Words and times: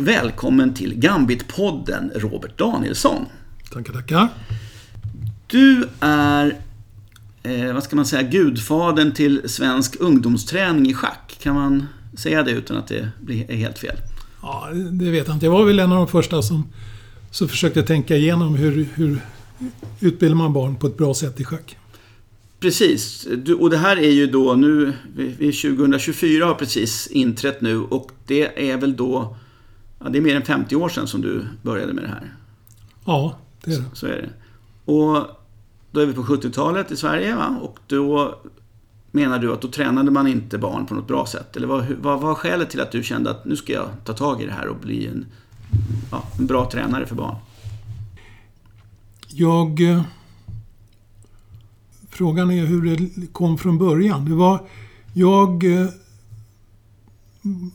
och 0.00 0.08
välkommen 0.08 0.74
till 0.74 0.94
Gambit-podden 0.94 2.10
Robert 2.14 2.58
Danielsson. 2.58 3.26
Tackar, 3.72 3.92
tackar. 3.92 4.28
Du 5.46 5.88
är, 6.00 6.56
eh, 7.42 7.72
vad 7.74 7.82
ska 7.82 7.96
man 7.96 8.06
säga, 8.06 8.22
gudfadern 8.22 9.12
till 9.12 9.48
svensk 9.48 9.96
ungdomsträning 10.00 10.90
i 10.90 10.94
schack. 10.94 11.38
Kan 11.42 11.54
man 11.54 11.86
säga 12.18 12.42
det 12.42 12.50
utan 12.50 12.76
att 12.76 12.88
det 12.88 13.08
blir 13.20 13.52
helt 13.52 13.78
fel? 13.78 13.96
Ja, 14.42 14.68
det 14.90 15.10
vet 15.10 15.26
jag 15.26 15.36
inte. 15.36 15.46
Jag 15.46 15.52
var 15.52 15.64
väl 15.64 15.78
en 15.78 15.92
av 15.92 15.98
de 15.98 16.08
första 16.08 16.42
som, 16.42 16.68
som 17.30 17.48
försökte 17.48 17.82
tänka 17.82 18.16
igenom 18.16 18.54
hur, 18.54 18.88
hur 18.94 19.20
utbildar 20.00 20.36
man 20.36 20.52
barn 20.52 20.76
på 20.76 20.86
ett 20.86 20.96
bra 20.96 21.14
sätt 21.14 21.40
i 21.40 21.44
schack. 21.44 21.76
Precis. 22.60 23.28
Du, 23.36 23.54
och 23.54 23.70
det 23.70 23.78
här 23.78 23.96
är 23.96 24.10
ju 24.10 24.26
då 24.26 24.54
nu, 24.54 24.92
vi 25.16 25.48
är 25.48 25.76
2024 25.76 26.46
har 26.46 26.54
precis 26.54 27.06
inträtt 27.06 27.60
nu 27.60 27.80
och 27.80 28.10
det 28.26 28.70
är 28.70 28.76
väl 28.76 28.96
då, 28.96 29.36
ja, 30.00 30.08
det 30.08 30.18
är 30.18 30.22
mer 30.22 30.36
än 30.36 30.42
50 30.42 30.76
år 30.76 30.88
sedan 30.88 31.06
som 31.06 31.20
du 31.20 31.46
började 31.62 31.92
med 31.92 32.04
det 32.04 32.08
här. 32.08 32.34
Ja, 33.04 33.36
det 33.64 33.72
är 33.72 33.78
det. 33.78 33.84
Så, 33.84 33.96
så 33.96 34.06
är 34.06 34.10
det. 34.16 34.30
Och 34.92 35.26
då 35.90 36.00
är 36.00 36.06
vi 36.06 36.12
på 36.12 36.22
70-talet 36.22 36.90
i 36.90 36.96
Sverige 36.96 37.34
va? 37.36 37.58
och 37.62 37.78
då 37.86 38.38
menar 39.10 39.38
du 39.38 39.52
att 39.52 39.60
då 39.60 39.68
tränade 39.68 40.10
man 40.10 40.26
inte 40.26 40.58
barn 40.58 40.86
på 40.86 40.94
något 40.94 41.08
bra 41.08 41.26
sätt? 41.26 41.56
Eller 41.56 41.66
vad, 41.66 41.84
vad 42.00 42.20
var 42.20 42.34
skälet 42.34 42.70
till 42.70 42.80
att 42.80 42.92
du 42.92 43.02
kände 43.02 43.30
att 43.30 43.44
nu 43.44 43.56
ska 43.56 43.72
jag 43.72 43.88
ta 44.04 44.12
tag 44.12 44.42
i 44.42 44.46
det 44.46 44.52
här 44.52 44.66
och 44.66 44.76
bli 44.76 45.06
en, 45.06 45.26
ja, 46.10 46.22
en 46.38 46.46
bra 46.46 46.70
tränare 46.70 47.06
för 47.06 47.14
barn? 47.14 47.36
Jag... 49.28 49.80
eh, 49.90 50.02
Frågan 52.12 52.50
är 52.50 52.66
hur 52.66 52.96
det 52.96 53.26
kom 53.26 53.58
från 53.58 53.78
början. 53.78 54.24
Det 54.24 54.34
var 54.34 54.60
jag 55.12 55.80
eh, 55.80 55.86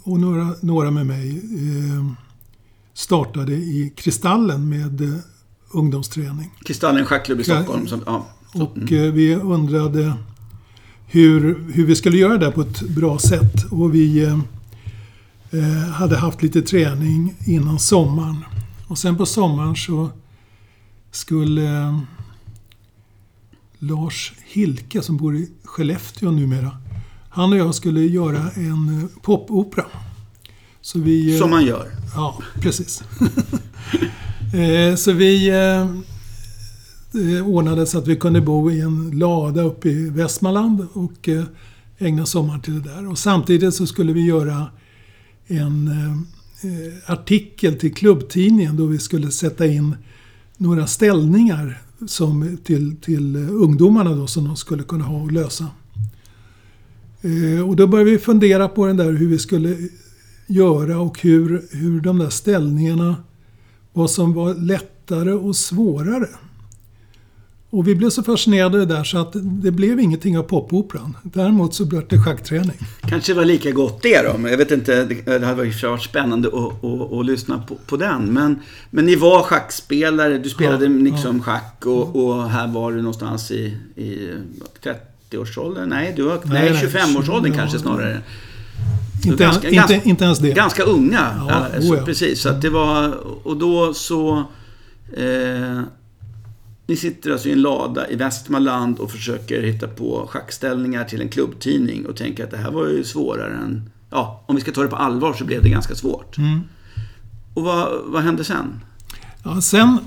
och 0.03 0.19
några, 0.19 0.55
några 0.61 0.91
med 0.91 1.05
mig 1.05 1.29
eh, 1.37 2.11
startade 2.93 3.53
i 3.53 3.93
Kristallen 3.95 4.69
med 4.69 5.01
eh, 5.01 5.19
ungdomsträning. 5.71 6.51
Kristallen 6.65 7.05
schackklubb 7.05 7.39
i. 7.39 7.43
Stockholm. 7.43 7.87
Som, 7.87 8.03
ja. 8.05 8.27
Och 8.53 8.91
eh, 8.91 9.13
vi 9.13 9.35
undrade 9.35 10.13
hur, 11.05 11.71
hur 11.73 11.85
vi 11.85 11.95
skulle 11.95 12.17
göra 12.17 12.37
det 12.37 12.51
på 12.51 12.61
ett 12.61 12.81
bra 12.81 13.19
sätt. 13.19 13.63
Och 13.71 13.95
vi 13.95 14.31
hade 15.93 16.17
haft 16.17 16.41
lite 16.41 16.61
träning 16.61 17.35
innan 17.45 17.79
sommaren. 17.79 18.45
Och 18.87 18.97
sen 18.97 19.17
på 19.17 19.25
sommaren 19.25 19.75
så 19.75 20.09
skulle 21.11 21.99
Lars 23.79 24.33
Hilke, 24.45 25.01
som 25.01 25.17
bor 25.17 25.35
i 25.35 25.49
Skellefteå 25.63 26.31
numera, 26.31 26.71
han 27.35 27.53
och 27.53 27.59
jag 27.59 27.75
skulle 27.75 28.01
göra 28.01 28.49
en 28.55 28.99
eh, 29.01 29.21
popopera. 29.21 29.85
Så 30.81 30.99
vi, 30.99 31.33
eh, 31.33 31.39
Som 31.39 31.49
man 31.49 31.65
gör. 31.65 31.91
Ja, 32.15 32.39
precis. 32.61 33.03
Eh, 34.53 34.95
så 34.95 35.11
vi 35.11 35.51
ordnade 37.45 37.85
så 37.85 37.97
att 37.97 38.07
vi 38.07 38.15
kunde 38.15 38.41
bo 38.41 38.71
i 38.71 38.81
en 38.81 39.11
lada 39.11 39.61
uppe 39.61 39.89
i 39.89 40.09
Västmanland 40.09 40.87
och 40.93 41.29
ägna 41.97 42.25
sommaren 42.25 42.61
till 42.61 42.83
det 42.83 42.89
där. 42.89 43.09
Och 43.09 43.17
samtidigt 43.17 43.73
så 43.73 43.87
skulle 43.87 44.13
vi 44.13 44.25
göra 44.25 44.67
en 45.47 45.91
artikel 47.05 47.75
till 47.79 47.93
klubbtidningen 47.93 48.77
då 48.77 48.85
vi 48.85 48.99
skulle 48.99 49.31
sätta 49.31 49.65
in 49.65 49.95
några 50.57 50.87
ställningar 50.87 51.81
som, 52.07 52.57
till, 52.63 52.95
till 53.01 53.35
ungdomarna 53.35 54.13
då, 54.15 54.27
som 54.27 54.45
de 54.45 54.55
skulle 54.55 54.83
kunna 54.83 55.05
ha 55.05 55.21
och 55.21 55.31
lösa. 55.31 55.67
Eh, 57.25 57.69
och 57.69 57.75
då 57.75 57.87
började 57.87 58.11
vi 58.11 58.17
fundera 58.17 58.67
på 58.67 58.85
den 58.85 58.97
där 58.97 59.11
hur 59.11 59.27
vi 59.27 59.39
skulle 59.39 59.77
göra 60.47 60.99
och 60.99 61.21
hur, 61.21 61.67
hur 61.71 62.01
de 62.01 62.17
där 62.17 62.29
ställningarna, 62.29 63.15
vad 63.93 64.11
som 64.11 64.33
var 64.33 64.53
lättare 64.53 65.31
och 65.31 65.55
svårare. 65.55 66.27
Och 67.69 67.87
vi 67.87 67.95
blev 67.95 68.09
så 68.09 68.23
fascinerade 68.23 68.85
där 68.85 69.03
så 69.03 69.17
att 69.17 69.31
det 69.33 69.71
blev 69.71 69.99
ingenting 69.99 70.37
av 70.37 70.43
popoperan. 70.43 71.17
Däremot 71.23 71.73
så 71.73 71.85
blev 71.85 72.07
det 72.07 72.17
schackträning. 72.17 72.77
Kanske 73.01 73.33
var 73.33 73.45
lika 73.45 73.71
gott 73.71 74.01
det 74.01 74.21
då. 74.21 74.37
Men 74.37 74.51
jag 74.51 74.57
vet 74.57 74.71
inte, 74.71 75.05
det 75.05 75.45
hade 75.45 75.53
varit 75.53 76.01
spännande 76.01 76.47
att, 76.47 76.83
att, 76.83 77.13
att 77.13 77.25
lyssna 77.25 77.63
på, 77.67 77.75
på 77.85 77.97
den. 77.97 78.33
Men, 78.33 78.59
men 78.89 79.05
ni 79.05 79.15
var 79.15 79.43
schackspelare, 79.43 80.37
du 80.37 80.49
spelade 80.49 80.85
Ja, 80.85 80.91
liksom 80.91 81.41
schack 81.41 81.85
och, 81.85 82.15
och 82.15 82.49
här 82.49 82.67
var 82.67 82.91
du 82.91 82.97
någonstans 82.97 83.51
i, 83.51 83.77
i 83.95 84.29
30-årsåldern? 85.31 85.89
Nej, 85.89 86.13
du 86.15 86.21
var, 86.23 86.39
nej, 86.43 86.73
nej, 86.73 86.85
25-årsåldern 86.85 87.51
ja, 87.53 87.57
kanske 87.59 87.79
snarare. 87.79 88.21
Inte, 89.25 89.43
ganska- 89.43 89.67
inte, 89.67 89.75
ganska- 89.75 90.09
inte 90.09 90.23
ens 90.25 90.39
det. 90.39 90.51
Ganska 90.51 90.83
unga. 90.83 91.35
Ja, 91.49 91.67
Ja, 91.73 91.81
så, 91.81 91.87
oh 91.93 91.97
ja. 91.97 92.05
Precis, 92.05 92.41
så 92.41 92.49
att 92.49 92.61
det 92.61 92.69
var... 92.69 93.09
Och 93.47 93.57
då 93.57 93.93
så... 93.93 94.43
Eh, 95.17 95.81
ni 96.87 96.95
sitter 96.95 97.31
alltså 97.31 97.49
i 97.49 97.51
en 97.51 97.61
lada 97.61 98.09
i 98.09 98.15
Västmanland 98.15 98.99
och 98.99 99.11
försöker 99.11 99.63
hitta 99.63 99.87
på 99.87 100.27
schackställningar 100.31 101.03
till 101.03 101.21
en 101.21 101.29
klubbtidning 101.29 102.05
och 102.05 102.15
tänker 102.15 102.43
att 102.43 102.51
det 102.51 102.57
här 102.57 102.71
var 102.71 102.87
ju 102.87 103.03
svårare 103.03 103.53
än... 103.53 103.89
Ja, 104.09 104.43
om 104.47 104.55
vi 104.55 104.61
ska 104.61 104.71
ta 104.71 104.81
det 104.81 104.87
på 104.87 104.95
allvar 104.95 105.33
så 105.33 105.43
blev 105.45 105.63
det 105.63 105.69
ganska 105.69 105.95
svårt. 105.95 106.37
Mm. 106.37 106.61
Och 107.53 107.63
vad, 107.63 107.89
vad 108.05 108.23
hände 108.23 108.43
sen? 108.43 108.79
Ja, 109.43 109.61
sen, 109.61 109.97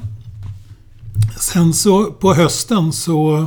sen 1.40 1.74
så 1.74 2.04
på 2.12 2.34
hösten 2.34 2.92
så 2.92 3.46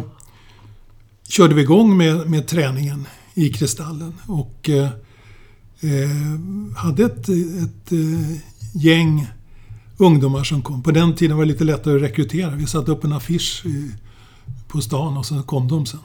körde 1.32 1.56
vi 1.56 1.62
igång 1.62 1.98
med, 1.98 2.30
med 2.30 2.48
träningen 2.48 3.08
i 3.34 3.50
Kristallen. 3.50 4.14
Och 4.28 4.70
eh, 4.70 4.90
eh, 5.82 6.10
hade 6.78 7.04
ett, 7.04 7.30
ett 7.30 7.92
eh, 7.92 8.38
gäng 8.74 9.28
ungdomar 9.98 10.44
som 10.44 10.62
kom. 10.62 10.84
På 10.84 10.92
den 10.92 11.16
tiden 11.16 11.38
var 11.38 11.46
det 11.46 11.52
lite 11.52 11.64
lättare 11.64 11.96
att 11.96 12.02
rekrytera. 12.02 12.50
Vi 12.50 12.68
satte 12.68 12.92
upp 12.92 13.04
en 13.04 13.14
affisch 13.14 13.66
i, 13.66 13.92
på 14.68 14.82
stan 14.82 15.18
och 15.18 15.26
så 15.26 15.44
kom 15.44 15.68
de 15.68 15.86
sen. 15.86 16.00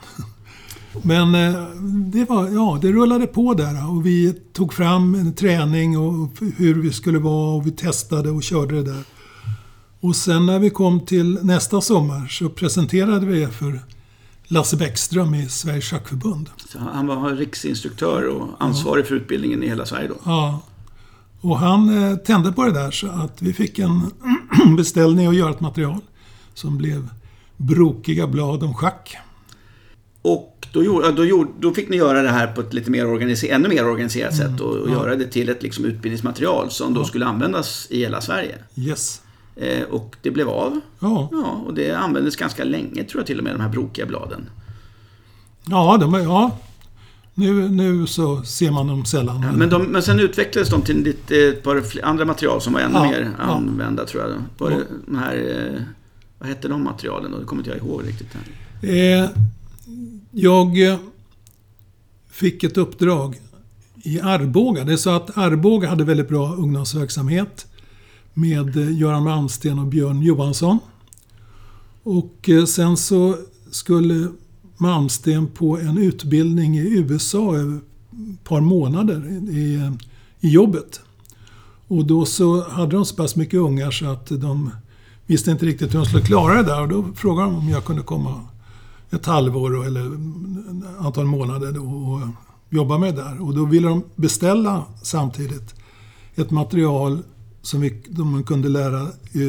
Men 1.03 1.35
eh, 1.35 1.63
det, 2.13 2.25
var, 2.25 2.49
ja, 2.49 2.79
det 2.83 2.93
rullade 2.93 3.27
på 3.27 3.55
där 3.55 3.91
och 3.91 4.07
vi 4.07 4.35
tog 4.53 4.73
fram 4.73 5.15
en 5.15 5.35
träning 5.35 5.99
och 5.99 6.29
hur 6.57 6.75
vi 6.75 6.93
skulle 6.93 7.19
vara 7.19 7.55
och 7.55 7.67
vi 7.67 7.71
testade 7.71 8.31
och 8.31 8.43
körde 8.43 8.75
det 8.75 8.93
där. 8.93 9.05
Och 10.01 10.17
sen 10.17 10.47
när 10.47 10.59
vi 10.59 10.71
kom 10.71 11.01
till 11.01 11.39
nästa 11.43 11.81
sommar 11.81 12.27
så 12.29 12.49
presenterade 12.49 13.27
vi 13.27 13.41
det 13.41 13.51
för 13.51 13.81
Lasse 14.49 14.77
Bäckström 14.77 15.35
i 15.35 15.49
Sveriges 15.49 15.85
Schackförbund. 15.85 16.51
Så 16.69 16.79
han 16.79 17.07
var 17.07 17.31
riksinstruktör 17.31 18.27
och 18.29 18.49
ansvarig 18.59 19.07
för 19.07 19.15
utbildningen 19.15 19.63
i 19.63 19.69
hela 19.69 19.87
Sverige 19.87 20.09
då. 20.09 20.17
Ja. 20.25 20.63
Och 21.41 21.59
han 21.59 22.11
eh, 22.11 22.17
tände 22.17 22.53
på 22.53 22.65
det 22.65 22.73
där 22.73 22.91
så 22.91 23.07
att 23.07 23.43
vi 23.43 23.53
fick 23.53 23.79
en 23.79 24.01
beställning 24.77 25.27
att 25.27 25.37
göra 25.37 25.51
ett 25.51 25.61
material 25.61 26.01
som 26.55 26.79
blev 26.79 27.09
Brokiga 27.57 28.27
blad 28.27 28.63
om 28.63 28.75
schack. 28.75 29.17
Och 30.23 30.67
då, 30.73 30.85
gjorde, 30.85 31.13
då, 31.13 31.25
gjorde, 31.25 31.51
då 31.61 31.75
fick 31.75 31.89
ni 31.89 31.97
göra 31.97 32.23
det 32.23 32.29
här 32.29 32.47
på 32.47 32.61
ett 32.61 32.75
lite 32.75 32.91
mer 32.91 33.07
organiserat, 33.07 33.55
ännu 33.55 33.69
mer 33.69 33.89
organiserat 33.89 34.37
sätt 34.37 34.61
och, 34.61 34.77
och 34.77 34.89
ja. 34.89 34.93
göra 34.93 35.17
det 35.17 35.27
till 35.27 35.49
ett 35.49 35.63
liksom 35.63 35.85
utbildningsmaterial 35.85 36.71
som 36.71 36.95
då 36.95 37.05
skulle 37.05 37.27
användas 37.27 37.87
i 37.91 37.99
hela 37.99 38.21
Sverige. 38.21 38.59
Yes. 38.75 39.23
Eh, 39.57 39.83
och 39.83 40.17
det 40.23 40.31
blev 40.31 40.49
av. 40.49 40.81
Ja, 41.01 41.29
Ja, 41.33 41.63
och 41.67 41.75
det 41.75 41.91
användes 41.93 42.37
ganska 42.37 42.65
länge 42.65 43.05
tror 43.05 43.21
jag 43.21 43.27
till 43.27 43.39
och 43.39 43.45
med, 43.45 43.55
de 43.55 43.61
här 43.61 43.69
brokiga 43.69 44.07
bladen. 44.07 44.49
ja, 45.67 45.97
de, 46.01 46.15
är- 46.15 46.19
ja. 46.19 46.59
Nu, 47.39 47.69
nu 47.69 48.07
så 48.07 48.43
ser 48.43 48.71
man 48.71 48.87
dem 48.87 49.05
sällan. 49.05 49.57
Men, 49.57 49.69
de, 49.69 49.83
men 49.83 50.03
sen 50.03 50.21
utvecklades 50.21 50.71
de 50.71 50.83
till 50.83 51.03
lite, 51.05 51.37
ett 51.37 51.63
par 51.63 51.83
andra 52.03 52.25
material 52.25 52.61
som 52.61 52.73
var 52.73 52.81
ännu 52.81 52.95
Ja, 52.95 53.03
mer 53.05 53.31
ja. 53.39 53.45
använda 53.45 54.05
tror 54.07 54.23
jag. 54.23 54.31
Var 54.59 54.71
Ja. 54.71 54.77
det 54.77 54.85
de 55.07 55.19
här, 55.19 55.37
eh, 55.75 55.81
vad 56.39 56.49
hette 56.49 56.69
de 56.69 56.85
materialen 56.85 57.31
då? 57.33 57.39
Det 57.39 57.45
kommer 57.45 57.61
inte 57.63 57.71
jag 57.71 57.79
ihåg 57.79 58.03
riktigt. 58.07 58.29
Eh, 58.83 59.31
jag 60.31 60.83
eh, 60.89 60.97
fick 62.31 62.65
ett 62.65 62.77
uppdrag 62.77 63.37
i 64.05 64.21
Arboga. 64.21 64.85
Det 64.85 64.93
är 64.93 64.97
så 64.97 65.11
att 65.11 65.39
Arboga 65.39 65.89
hade 65.89 66.05
väldigt 66.05 66.29
bra 66.29 66.55
ungdomsverksamhet 66.55 67.67
med 68.37 68.77
eh, 68.77 68.99
Göran 68.99 69.25
Malmsten 69.25 69.79
och 69.79 69.87
Björn 69.87 70.23
Johansson. 70.23 70.79
Och 72.03 72.49
eh, 72.49 72.65
sen 72.65 72.97
så 72.97 73.37
skulle 73.71 74.29
Malmsten 74.77 75.47
på 75.47 75.79
en 75.79 75.99
utbildning 75.99 76.79
i 76.79 76.99
USA 76.99 77.57
ett 77.57 78.45
par 78.45 78.61
månader 78.61 79.27
i, 79.51 79.91
i 80.41 80.49
jobbet. 80.51 81.01
Och 81.89 82.05
då 82.05 82.25
så 82.25 82.69
hade 82.71 82.97
de 82.97 83.05
så 83.05 83.17
pass 83.17 83.37
mycket 83.37 83.61
ungar 83.61 83.91
så 83.91 84.07
att 84.07 84.27
de 84.27 84.71
visste 85.27 85.51
inte 85.51 85.67
riktigt 85.67 85.95
hur 85.95 85.99
de 85.99 86.07
skulle 86.07 86.25
klara 86.25 86.55
det 86.55 86.63
där. 86.63 86.83
Och 86.83 86.89
då 86.89 87.05
frågade 87.15 87.51
de 87.51 87.57
om 87.57 87.69
jag 87.69 87.85
kunde 87.85 88.03
komma 88.03 88.41
ett 89.11 89.27
halvår 89.27 89.87
eller 89.87 90.07
ett 90.07 91.07
antal 91.07 91.27
månader 91.27 91.79
och 91.79 92.21
jobba 92.71 92.99
med 92.99 93.15
det 93.15 93.23
där. 93.23 93.43
Och 93.43 93.55
då 93.55 93.65
ville 93.65 93.89
de 93.89 94.03
beställa 94.17 94.85
samtidigt 95.03 95.75
ett 96.35 96.51
material 96.51 97.23
som 97.67 97.81
vi, 97.81 98.03
de 98.09 98.43
kunde 98.43 98.69
lära, 98.69 99.01
eh, 99.01 99.43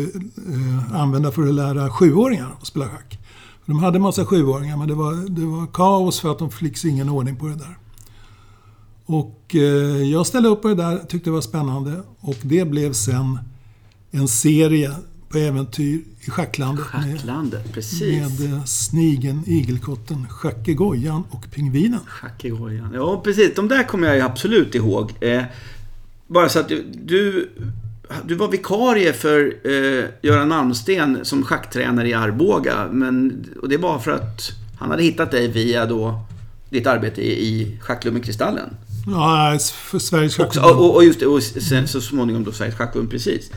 eh, 0.53 1.01
använda 1.01 1.31
för 1.31 1.47
att 1.47 1.53
lära 1.53 1.89
sjuåringar 1.89 2.55
att 2.61 2.67
spela 2.67 2.85
schack. 2.85 3.19
De 3.65 3.79
hade 3.79 3.97
en 3.97 4.01
massa 4.01 4.25
sjuåringar 4.25 4.77
men 4.77 4.87
det 4.87 4.93
var, 4.93 5.29
det 5.29 5.45
var 5.45 5.67
kaos 5.73 6.19
för 6.19 6.31
att 6.31 6.39
de 6.39 6.51
fick 6.51 6.85
ingen 6.85 7.09
ordning 7.09 7.35
på 7.35 7.47
det 7.47 7.55
där. 7.55 7.77
Och 9.05 9.55
eh, 9.55 9.61
jag 10.11 10.27
ställde 10.27 10.49
upp 10.49 10.61
på 10.61 10.67
det 10.67 10.75
där, 10.75 10.97
tyckte 10.97 11.29
det 11.29 11.33
var 11.33 11.41
spännande. 11.41 12.03
Och 12.19 12.37
det 12.41 12.65
blev 12.65 12.93
sen 12.93 13.39
en 14.11 14.27
serie 14.27 14.91
på 15.29 15.37
äventyr 15.37 16.01
i 16.19 16.31
Schacklandet. 16.31 16.85
Schacklandet, 16.85 17.73
precis. 17.73 18.01
Med 18.01 18.53
eh, 18.53 18.63
Snigen, 18.63 19.43
Igelkotten, 19.45 20.27
Schackegojan 20.29 21.23
och 21.29 21.51
Pingvinen. 21.51 21.99
Schackegojan. 22.07 22.91
Ja, 22.93 23.21
precis. 23.23 23.55
De 23.55 23.67
där 23.67 23.83
kommer 23.83 24.13
jag 24.13 24.25
absolut 24.31 24.75
ihåg. 24.75 25.13
Eh, 25.19 25.43
bara 26.27 26.49
så 26.49 26.59
att 26.59 26.69
du, 26.69 26.85
du, 27.03 27.49
du 28.25 28.36
var 28.36 28.48
vikarie 28.48 29.13
för 29.13 29.54
eh, 29.63 30.06
Göran 30.21 30.48
Malmsten 30.48 31.25
som 31.25 31.44
schacktränare 31.44 32.09
i 32.09 32.13
Arboga. 32.13 32.88
Men, 32.92 33.45
och 33.62 33.69
det 33.69 33.77
var 33.77 34.00
för 34.00 34.12
att 34.12 34.51
han 34.80 34.92
hade 34.92 35.04
hittat 35.04 35.31
dig 35.31 35.48
via 35.48 35.86
då 35.86 36.21
ditt 36.69 36.88
arbete 36.88 37.21
i, 37.21 37.77
schackklubben 37.81 38.21
Kristallen. 38.21 38.69
Ja, 39.07 39.57
för 39.74 40.00
Sveriges 40.00 40.36
Schackklubb. 40.36 40.65
Och, 40.65 40.95
och, 40.95 41.04
just 41.04 41.19
det, 41.19 41.25
och 41.25 41.44
sen 41.44 41.88
så 41.88 42.01
småningom 42.01 42.44
då 42.44 42.51
Sveriges 42.51 42.75
Schackklubb, 42.75 43.12
precis. 43.12 43.51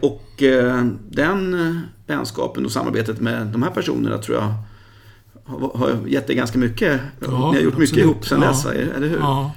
Och 0.00 0.42
eh, 0.42 0.84
den 1.10 1.54
eh, 1.54 1.76
vänskapen 2.06 2.64
och 2.64 2.72
samarbetet 2.72 3.20
med 3.20 3.46
de 3.46 3.62
här 3.62 3.70
personerna 3.70 4.18
tror 4.18 4.38
jag 4.38 4.54
har, 5.44 5.78
har 5.78 6.08
gett 6.08 6.26
dig 6.26 6.36
ganska 6.36 6.58
mycket. 6.58 7.00
Ja, 7.20 7.26
Ni 7.26 7.36
har 7.36 7.54
gjort 7.54 7.56
absolut. 7.56 7.78
mycket 7.78 7.96
ihop 7.96 8.26
sen 8.26 8.42
ja. 8.42 8.48
dess, 8.48 8.66
eller 8.66 9.08
hur? 9.08 9.18
Ja. 9.18 9.52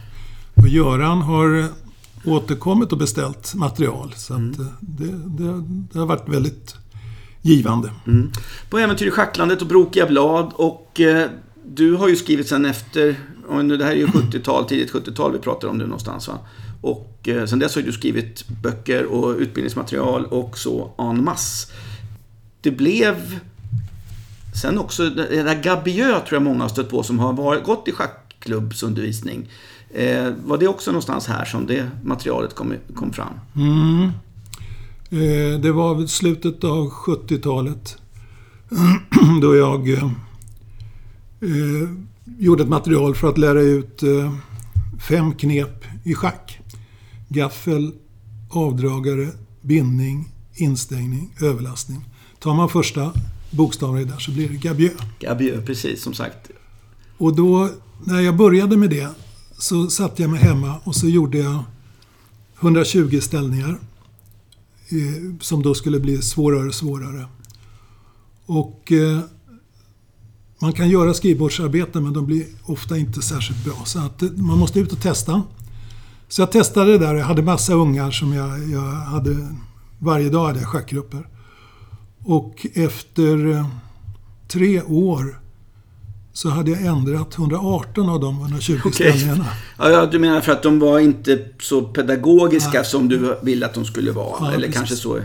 Och 0.54 0.68
Göran 0.68 1.22
har 1.22 1.70
återkommit 2.26 2.92
och 2.92 2.98
beställt 2.98 3.56
material. 3.56 4.14
Så 4.16 4.34
mm. 4.34 4.52
Eh, 4.52 4.66
det, 4.80 5.06
det, 5.06 5.64
det, 5.92 6.00
har 6.00 6.06
varit 6.06 6.30
väldigt 6.30 6.76
givande. 7.42 7.92
Mm. 8.08 8.32
På 8.70 8.78
Äventyr 8.78 9.08
i 9.08 9.12
Schacklandet 9.12 9.62
och 9.62 9.68
Brokiga 9.68 10.06
blad. 10.06 10.52
Och 10.56 11.00
eh, 11.00 11.30
du 11.66 11.96
har 11.96 12.08
ju 12.08 12.16
skrivit 12.16 12.48
sen 12.48 12.66
efter, 12.66 13.16
och 13.48 13.66
det 13.66 13.86
här 13.86 13.92
är 13.92 13.96
ju 13.96 14.08
70-tal, 14.08 14.66
tidigt 14.66 14.94
70-tal 14.94 15.32
vi 15.32 15.40
pratar 15.40 15.68
om 15.68 15.78
nu 15.78 15.84
någonstans 15.84 16.28
va? 16.28 16.40
Och 16.82 17.30
eh, 17.30 17.46
sen 17.46 17.60
dess 17.60 17.76
har 17.76 17.82
du 17.82 17.92
skrivit 17.92 18.48
böcker 18.48 19.06
och 19.06 19.38
utbildningsmaterial 19.38 20.26
och 20.26 20.58
så 20.58 20.92
en 20.98 21.24
masse. 21.24 21.68
Det 22.62 22.72
blev 22.72 23.40
sen 24.62 24.78
också, 24.78 25.10
det 25.10 25.44
där 25.44 25.64
Gabieux 25.64 26.30
tror 26.30 26.34
jag 26.34 26.42
många 26.42 26.62
har 26.62 26.70
stött 26.70 26.90
på 26.90 27.04
som 27.04 27.20
har 27.20 27.34
varit, 27.34 27.64
gått 27.64 27.88
i 27.88 27.92
schackklubbsundervisning. 27.92 29.50
Eh, 29.94 30.34
var 30.46 30.58
det 30.58 30.68
också 30.68 30.92
någonstans 30.92 31.28
här 31.28 31.46
som 31.46 31.66
det 31.66 31.90
materialet 32.04 32.56
kom, 32.56 32.74
kom 32.96 33.14
fram? 33.14 33.34
Mm. 33.56 34.04
Eh, 35.10 35.60
det 35.60 35.72
var 35.72 36.08
slutet 36.08 36.64
av 36.64 36.90
70-talet 36.90 37.98
då 39.42 39.56
jag 39.56 39.90
eh, 39.90 40.04
eh, 41.42 41.90
gjorde 42.40 42.64
ett 42.64 42.70
material 42.70 43.16
för 43.16 43.30
att 43.30 43.38
lära 43.38 43.62
ut 43.62 44.04
eh, 44.04 44.34
fem 45.08 45.34
knep 45.34 45.86
i 46.04 46.14
schack. 46.14 46.60
Gaffel, 47.28 47.92
avdragare, 48.50 49.28
bindning, 49.62 50.30
instängning, 50.56 51.36
överlastning. 51.42 52.06
Tar 52.40 52.54
man 52.54 52.70
första 52.70 53.14
bokstaven 53.52 54.08
där 54.08 54.18
så 54.18 54.32
blir 54.32 54.50
det 54.50 54.56
Gabieux. 54.56 55.02
Gabieux, 55.20 55.66
precis 55.66 56.04
som 56.04 56.14
sagt. 56.14 56.52
Och 57.18 57.36
då, 57.36 57.70
när 58.04 58.20
jag 58.20 58.36
började 58.36 58.78
med 58.78 58.90
det, 58.90 59.10
så 59.64 59.90
satte 59.90 60.22
jag 60.22 60.32
mig 60.32 60.40
hemma 60.40 60.76
och 60.84 60.96
så 60.96 61.08
gjorde 61.08 61.38
jag 61.38 61.64
120 62.60 63.20
ställningar. 63.22 63.80
Eh, 64.90 65.38
som 65.40 65.64
då 65.64 65.74
skulle 65.74 66.00
bli 66.00 66.22
svårare 66.22 66.68
och 66.68 66.74
svårare. 66.74 67.26
Och 68.46 68.92
eh, 68.92 69.20
man 70.60 70.74
kan 70.74 70.90
göra 70.90 71.14
skrivbordsarbeten 71.14 72.04
men 72.04 72.14
de 72.14 72.26
blir 72.26 72.46
ofta 72.64 72.98
inte 72.98 73.22
särskilt 73.22 73.66
bra. 73.66 73.86
Så 73.86 74.00
att 74.00 74.22
eh, 74.22 74.30
man 74.32 74.58
måste 74.58 74.80
ut 74.80 74.92
och 74.92 75.02
testa. 75.02 75.42
Så 76.28 76.42
jag 76.42 76.52
testade 76.52 76.92
det 76.92 76.98
där. 76.98 77.16
Jag 77.16 77.26
hade 77.26 77.42
massa 77.42 77.74
ungar 77.74 78.12
som 78.12 78.34
jag, 78.34 78.70
jag 78.70 78.92
hade... 78.92 79.48
Varje 80.00 80.30
dag 80.30 80.48
hade 80.48 80.60
jag 80.60 80.70
schackgrupper. 80.70 81.28
Och 82.24 82.68
efter 82.74 83.52
eh, 83.52 83.68
tre 84.48 84.82
år 84.82 85.43
så 86.34 86.50
hade 86.50 86.72
jag 86.72 86.86
ändrat 86.86 87.38
118 87.38 88.10
av 88.10 88.20
de 88.20 88.40
120 88.40 88.80
okay. 88.86 88.92
ställningarna. 88.92 89.46
Ja, 89.78 90.06
du 90.06 90.20
menar 90.20 90.42
för 90.42 90.52
att 90.52 90.64
de 90.64 90.80
var 90.80 91.00
inte 91.00 91.46
så 91.60 91.82
pedagogiska 91.82 92.72
Nej. 92.74 92.86
som 92.86 93.10
du 93.10 93.38
ville 93.44 93.66
att 93.66 93.74
de 93.74 93.86
skulle 93.86 94.12
vara? 94.12 94.36
Ja, 94.40 94.48
eller 94.48 94.68
precis. 94.68 94.76
kanske 94.76 94.96
så. 94.96 95.18
Eh, 95.18 95.24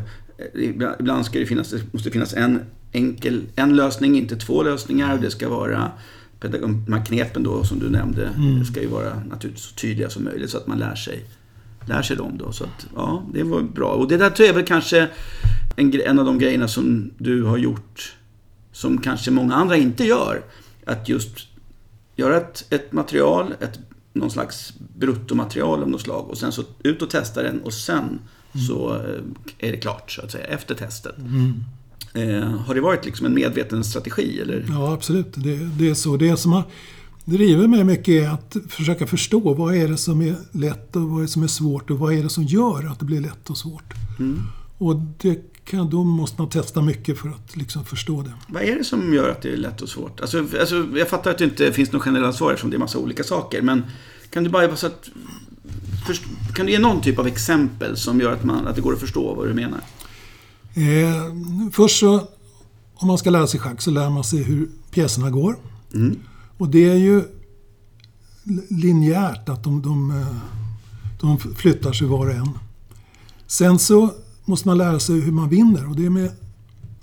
ibland 1.00 1.26
ska 1.26 1.38
det 1.38 1.46
finnas, 1.46 1.70
det 1.70 1.93
måste 1.93 2.10
finnas 2.10 2.34
en 2.34 2.60
enkel, 2.93 3.43
en 3.56 3.76
lösning, 3.76 4.19
inte 4.19 4.37
två 4.37 4.62
lösningar. 4.62 5.19
Det 5.19 5.31
ska 5.31 5.49
vara 5.49 5.93
de 6.40 6.93
här 6.93 7.05
knepen 7.05 7.43
då 7.43 7.64
som 7.64 7.78
du 7.78 7.90
nämnde, 7.90 8.26
mm. 8.26 8.64
ska 8.64 8.81
ju 8.81 8.88
vara 8.88 9.22
naturligtvis 9.31 9.64
så 9.64 9.75
tydliga 9.75 10.10
som 10.10 10.25
möjligt 10.25 10.50
så 10.50 10.56
att 10.56 10.66
man 10.66 10.78
lär 10.78 10.94
sig, 10.94 11.25
lär 11.87 12.02
sig 12.02 12.16
dem 12.16 12.38
då. 12.38 12.52
Så 12.52 12.64
att, 12.64 12.87
ja, 12.96 13.22
det 13.32 13.43
var 13.43 13.62
bra. 13.62 13.90
Och 13.90 14.08
det 14.08 14.16
där 14.16 14.31
tror 14.31 14.46
jag 14.46 14.55
väl 14.55 14.66
kanske 14.66 15.08
en, 15.76 16.00
en 16.00 16.19
av 16.19 16.25
de 16.25 16.38
grejerna 16.38 16.69
som 16.69 17.10
du 17.19 17.43
har 17.43 17.58
gjort 17.58 18.14
som 18.72 18.99
kanske 18.99 19.31
många 19.31 19.55
andra 19.55 19.76
inte 19.76 20.05
gör. 20.05 20.43
Att 20.88 21.08
just 21.08 21.46
göra 22.17 22.37
ett, 22.37 22.67
ett 22.70 22.93
material, 22.93 23.55
ett, 23.61 23.79
någon 24.12 24.31
slags 24.31 24.73
bruttomaterial 24.99 25.82
av 25.82 25.90
något 25.90 26.00
slag 26.00 26.31
och 26.31 26.38
sen 26.38 26.52
så 26.52 26.62
ut 26.82 27.02
och 27.02 27.11
testa 27.11 27.43
den 27.43 27.61
och 27.61 27.73
sen 27.73 28.05
mm. 28.52 28.67
så 28.67 28.94
eh, 28.94 29.69
är 29.69 29.73
det 29.73 29.79
klart 29.79 30.11
så 30.11 30.23
att 30.23 30.31
säga 30.31 30.44
efter 30.44 30.75
testet. 30.75 31.19
Mm. 31.19 31.64
Eh, 32.14 32.49
har 32.49 32.75
det 32.75 32.81
varit 32.81 33.05
liksom 33.05 33.26
en 33.26 33.35
medveten 33.35 33.85
strategi? 33.85 34.40
Eller? 34.40 34.64
Ja, 34.69 34.93
absolut. 34.93 35.32
Det, 35.35 35.56
det 35.56 35.90
är 35.90 35.94
så. 35.94 36.17
Det 36.17 36.37
som 36.37 36.52
har 36.52 36.62
drivit 37.25 37.70
mig 37.70 37.84
mycket 37.84 38.08
är 38.08 38.29
att 38.29 38.56
försöka 38.69 39.06
förstå 39.06 39.55
vad 39.55 39.75
är 39.75 39.88
det 39.88 39.96
som 39.96 40.23
är 40.23 40.37
lätt 40.52 40.96
och 40.96 41.02
vad 41.02 41.19
är 41.19 41.23
det 41.23 41.29
som 41.29 41.43
är 41.43 41.46
svårt 41.46 41.91
och 41.91 41.99
vad 41.99 42.14
är 42.14 42.23
det 42.23 42.29
som 42.29 42.44
gör 42.44 42.87
att 42.87 42.99
det 42.99 43.05
blir 43.05 43.20
lätt 43.20 43.50
och 43.50 43.58
svårt. 43.58 43.94
Mm. 44.19 44.43
Och 44.79 44.96
det 45.19 45.57
kan, 45.69 45.91
då 45.91 46.05
måste 46.05 46.41
man 46.41 46.50
testa 46.50 46.82
mycket 46.82 47.19
för 47.19 47.29
att 47.29 47.56
liksom 47.56 47.85
förstå 47.85 48.23
det. 48.23 48.32
Vad 48.47 48.62
är 48.62 48.76
det 48.76 48.85
som 48.85 49.15
gör 49.15 49.31
att 49.31 49.43
det 49.43 49.53
är 49.53 49.56
lätt 49.56 49.81
och 49.81 49.88
svårt? 49.88 50.20
Alltså, 50.20 50.38
alltså, 50.61 50.88
jag 50.94 51.09
fattar 51.09 51.31
att 51.31 51.38
det 51.38 51.44
inte 51.44 51.73
finns 51.73 51.93
något 51.93 52.03
generellt 52.06 52.37
svar 52.37 52.50
eftersom 52.50 52.70
det 52.70 52.76
är 52.76 52.79
massa 52.79 52.99
olika 52.99 53.25
saker. 53.25 53.62
Men 53.62 53.85
kan 54.31 54.44
du 54.44 54.50
bara 54.50 54.76
så 54.76 54.87
att, 54.87 55.09
först, 56.06 56.23
kan 56.55 56.67
du 56.67 56.73
ge 56.73 56.79
någon 56.79 57.00
typ 57.00 57.19
av 57.19 57.26
exempel 57.26 57.97
som 57.97 58.20
gör 58.20 58.32
att, 58.32 58.44
man, 58.44 58.67
att 58.67 58.76
det 58.76 58.81
går 58.81 58.93
att 58.93 59.00
förstå 59.00 59.35
vad 59.35 59.49
du 59.49 59.55
menar? 59.55 59.81
Eh, 60.75 61.70
först 61.72 61.98
så, 61.98 62.29
om 62.94 63.08
man 63.08 63.19
ska 63.19 63.31
lära 63.31 63.46
sig 63.46 63.60
schack 63.60 63.81
så 63.82 63.91
lär 63.91 64.10
man 64.10 64.25
sig 64.25 64.43
hur 64.43 64.69
pjäserna 64.91 65.31
går. 65.31 65.56
Mm. 65.94 66.19
Och 66.58 66.69
det 66.69 66.89
är 66.89 66.96
ju 66.96 67.22
linjärt 68.69 69.48
att 69.48 69.65
de, 69.65 69.82
de, 69.82 70.10
eh, 70.10 70.37
de 71.20 71.39
flyttar 71.39 71.93
sig 71.93 72.06
var 72.06 72.27
och 72.27 72.34
en. 72.34 72.58
Sen 73.46 73.79
så 73.79 74.10
måste 74.48 74.69
man 74.69 74.78
lära 74.78 75.00
sig 75.00 75.20
hur 75.20 75.32
man 75.32 75.48
vinner 75.48 75.88
och 75.88 75.96
det 75.96 76.06
är 76.06 76.10
med 76.10 76.31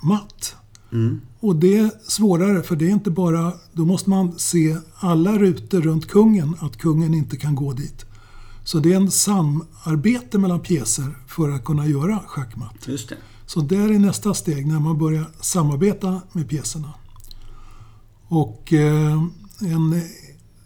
matt. 0.01 0.55
Mm. 0.91 1.21
Och 1.39 1.55
det 1.55 1.77
är 1.77 1.91
svårare 2.07 2.63
för 2.63 2.75
det 2.75 2.85
är 2.85 2.89
inte 2.89 3.11
bara, 3.11 3.53
då 3.73 3.85
måste 3.85 4.09
man 4.09 4.39
se 4.39 4.77
alla 4.95 5.37
rutor 5.37 5.81
runt 5.81 6.07
kungen, 6.07 6.55
att 6.59 6.77
kungen 6.77 7.13
inte 7.13 7.37
kan 7.37 7.55
gå 7.55 7.73
dit. 7.73 8.05
Så 8.63 8.79
det 8.79 8.93
är 8.93 8.95
en 8.95 9.11
samarbete 9.11 10.37
mellan 10.37 10.59
pjäser 10.59 11.17
för 11.27 11.49
att 11.49 11.65
kunna 11.65 11.87
göra 11.87 12.19
schackmatt. 12.27 12.87
Just 12.87 13.09
det. 13.09 13.17
Så 13.45 13.61
där 13.61 13.91
är 13.93 13.99
nästa 13.99 14.33
steg 14.33 14.67
när 14.67 14.79
man 14.79 14.97
börjar 14.97 15.25
samarbeta 15.41 16.21
med 16.31 16.49
pjäserna. 16.49 16.93
Och 18.27 18.73
eh, 18.73 19.23
en, 19.59 20.01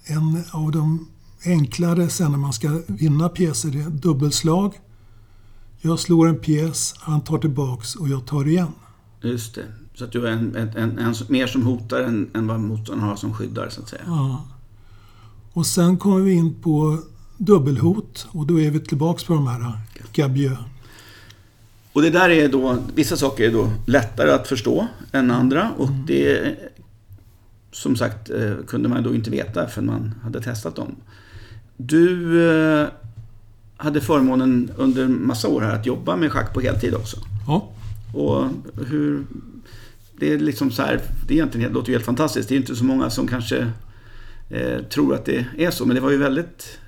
en 0.05 0.43
av 0.51 0.71
de 0.71 1.07
enklare 1.45 2.09
sen 2.09 2.31
när 2.31 2.37
man 2.37 2.53
ska 2.53 2.81
vinna 2.87 3.29
pjäser 3.29 3.75
är 3.75 3.89
dubbelslag. 3.89 4.73
Jag 5.81 5.99
slår 5.99 6.27
en 6.27 6.39
pjäs, 6.39 6.93
han 6.99 7.21
tar 7.21 7.37
tillbaks 7.37 7.95
och 7.95 8.09
jag 8.09 8.25
tar 8.25 8.47
igen. 8.47 8.71
Just 9.21 9.55
det. 9.55 9.65
Så 9.93 10.05
att 10.05 10.11
du 10.11 10.27
är 10.27 10.31
en, 10.31 10.55
en, 10.55 10.69
en, 10.77 10.99
en 10.99 11.15
mer 11.27 11.47
som 11.47 11.63
hotar 11.63 12.01
än, 12.01 12.29
än 12.33 12.47
vad 12.47 12.59
motståndaren 12.59 13.09
har 13.09 13.15
som 13.15 13.33
skyddar, 13.33 13.69
så 13.69 13.81
att 13.81 13.89
säga. 13.89 14.01
Ja. 14.05 14.47
Och 15.53 15.65
sen 15.65 15.97
kommer 15.97 16.19
vi 16.19 16.31
in 16.31 16.61
på 16.61 16.99
dubbelhot 17.37 18.27
och 18.31 18.47
då 18.47 18.59
är 18.59 18.71
vi 18.71 18.79
tillbaks 18.79 19.23
på 19.23 19.33
de 19.33 19.47
här 19.47 19.77
Gabieux. 20.13 20.59
Och 21.93 22.01
det 22.01 22.09
där 22.09 22.29
är 22.29 22.49
då, 22.49 22.77
vissa 22.95 23.17
saker 23.17 23.43
är 23.43 23.51
då 23.51 23.71
lättare 23.85 24.31
att 24.31 24.47
förstå 24.47 24.87
än 25.11 25.31
andra 25.31 25.71
och 25.77 25.87
mm. 25.87 26.05
det 26.05 26.55
som 27.71 27.95
sagt 27.95 28.29
eh, 28.29 28.53
kunde 28.67 28.89
man 28.89 29.03
då 29.03 29.15
inte 29.15 29.29
veta 29.29 29.67
förrän 29.67 29.85
man 29.85 30.13
hade 30.23 30.41
testat 30.41 30.75
dem. 30.75 30.95
Du 31.77 32.43
eh, 32.51 32.87
hade 33.79 34.01
förmånen 34.01 34.71
under 34.75 35.07
massa 35.07 35.47
år 35.47 35.61
här 35.61 35.75
att 35.75 35.85
jobba 35.85 36.15
med 36.15 36.31
schack 36.31 36.53
på 36.53 36.61
heltid 36.61 36.95
också. 36.95 37.17
Ja. 37.47 37.69
Och 38.13 38.45
hur... 38.87 39.25
Det 40.19 40.33
är 40.33 40.39
liksom 40.39 40.71
så 40.71 40.81
här, 40.81 41.01
det, 41.27 41.33
egentligen, 41.33 41.67
det 41.67 41.73
låter 41.73 41.89
ju 41.89 41.93
helt 41.93 42.05
fantastiskt. 42.05 42.49
Det 42.49 42.55
är 42.55 42.57
inte 42.57 42.75
så 42.75 42.83
många 42.83 43.09
som 43.09 43.27
kanske 43.27 43.71
eh, 44.49 44.83
tror 44.89 45.15
att 45.15 45.25
det 45.25 45.45
är 45.57 45.71
så. 45.71 45.85
Men 45.85 45.95
det 45.95 46.01
var 46.01 46.11
ju 46.11 46.17
väldigt, 46.17 46.79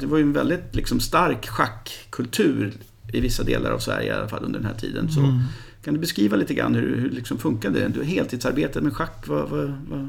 det 0.00 0.06
var 0.06 0.18
ju 0.18 0.22
en 0.22 0.32
väldigt 0.32 0.74
liksom 0.76 1.00
stark 1.00 1.48
schackkultur 1.48 2.72
i 3.12 3.20
vissa 3.20 3.42
delar 3.42 3.70
av 3.70 3.78
Sverige 3.78 4.06
i 4.06 4.10
alla 4.10 4.28
fall 4.28 4.44
under 4.44 4.58
den 4.58 4.68
här 4.68 4.78
tiden. 4.78 5.10
Så 5.10 5.20
mm. 5.20 5.40
Kan 5.84 5.94
du 5.94 6.00
beskriva 6.00 6.36
lite 6.36 6.54
grann 6.54 6.74
hur, 6.74 6.96
hur 6.96 7.10
liksom 7.10 7.38
funkade 7.38 7.80
det? 7.80 7.88
Du 7.88 8.04
heltidsarbetet 8.04 8.82
med 8.82 8.96
schack, 8.96 9.24
vad, 9.26 9.48
vad, 9.48 9.72
vad, 9.88 10.08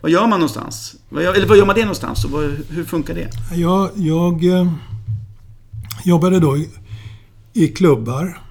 Vad 0.00 0.10
gör 0.10 0.26
man 0.26 0.40
någonstans? 0.40 0.96
Vad 1.08 1.22
gör, 1.22 1.34
eller 1.34 1.46
vad 1.46 1.58
gör 1.58 1.66
man 1.66 1.74
det 1.74 1.80
någonstans 1.80 2.24
och 2.24 2.42
hur 2.68 2.84
funkar 2.84 3.14
det? 3.14 3.30
Jag, 3.54 3.90
jag 3.94 4.44
eh, 4.44 4.72
jobbade 6.04 6.40
då 6.40 6.56
i, 7.52 7.68
klubbar. 7.68 8.42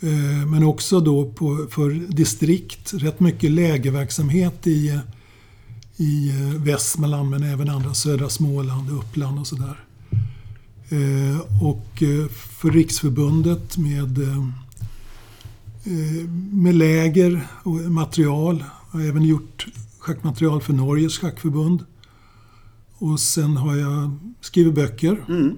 Eh, 0.00 0.46
men 0.46 0.64
också 0.64 1.00
då 1.00 1.32
på, 1.32 1.66
för 1.70 1.90
distrikt. 1.90 2.94
Rätt 2.94 3.20
mycket 3.20 3.50
lägerverksamhet 3.50 4.66
i, 4.66 5.00
i 5.96 6.28
eh, 6.28 6.62
Västmanland 6.62 7.30
men 7.30 7.42
även 7.42 7.70
andra 7.70 7.94
södra 7.94 8.28
Småland, 8.28 8.90
Uppland 8.90 9.38
och 9.38 9.46
sådär. 9.46 9.84
Eh, 10.88 11.62
och 11.62 12.02
för 12.30 12.70
Riksförbundet 12.70 13.78
med, 13.78 14.18
med 16.52 16.74
läger 16.74 17.46
och 17.62 17.74
material. 17.74 18.64
Jag 18.92 18.98
har 19.00 19.06
även 19.06 19.22
gjort 19.22 19.66
schackmaterial 19.98 20.60
för 20.60 20.72
Norges 20.72 21.18
schackförbund. 21.18 21.84
Och 22.98 23.20
sen 23.20 23.56
har 23.56 23.76
jag 23.76 24.18
skrivit 24.40 24.74
böcker. 24.74 25.24
Mm. 25.28 25.56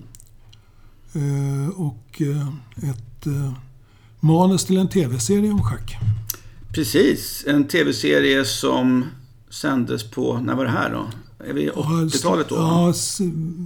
Eh, 1.17 1.81
och 1.81 2.23
eh, 2.23 2.49
ett 2.91 3.27
eh, 3.27 3.53
manus 4.21 4.65
till 4.65 4.77
en 4.77 4.89
tv-serie 4.89 5.51
om 5.51 5.63
schack. 5.63 5.97
Precis, 6.75 7.45
en 7.47 7.69
tv-serie 7.69 8.45
som 8.45 9.05
sändes 9.51 10.11
på, 10.11 10.41
när 10.41 10.55
var 10.55 10.65
det 10.65 10.71
här 10.71 10.91
då? 10.91 11.07
Är 11.49 11.53
vi 11.53 11.71
80-talet 11.71 12.49
då? 12.49 12.57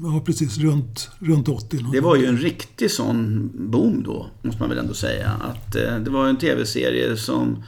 Ja, 0.03 0.23
precis. 0.27 0.59
Runt, 0.59 1.11
runt 1.19 1.49
80. 1.49 1.87
Det 1.93 2.01
var 2.01 2.17
ju 2.17 2.27
en 2.27 2.39
riktig 2.39 2.91
sån 2.91 3.51
boom 3.55 4.03
då, 4.03 4.27
måste 4.43 4.61
man 4.61 4.69
väl 4.69 4.79
ändå 4.79 4.95
säga. 4.95 5.31
Att 5.31 5.77
eh, 5.77 5.97
det 5.97 6.11
var 6.11 6.29
en 6.29 6.37
tv-serie 6.37 7.17
som, 7.17 7.65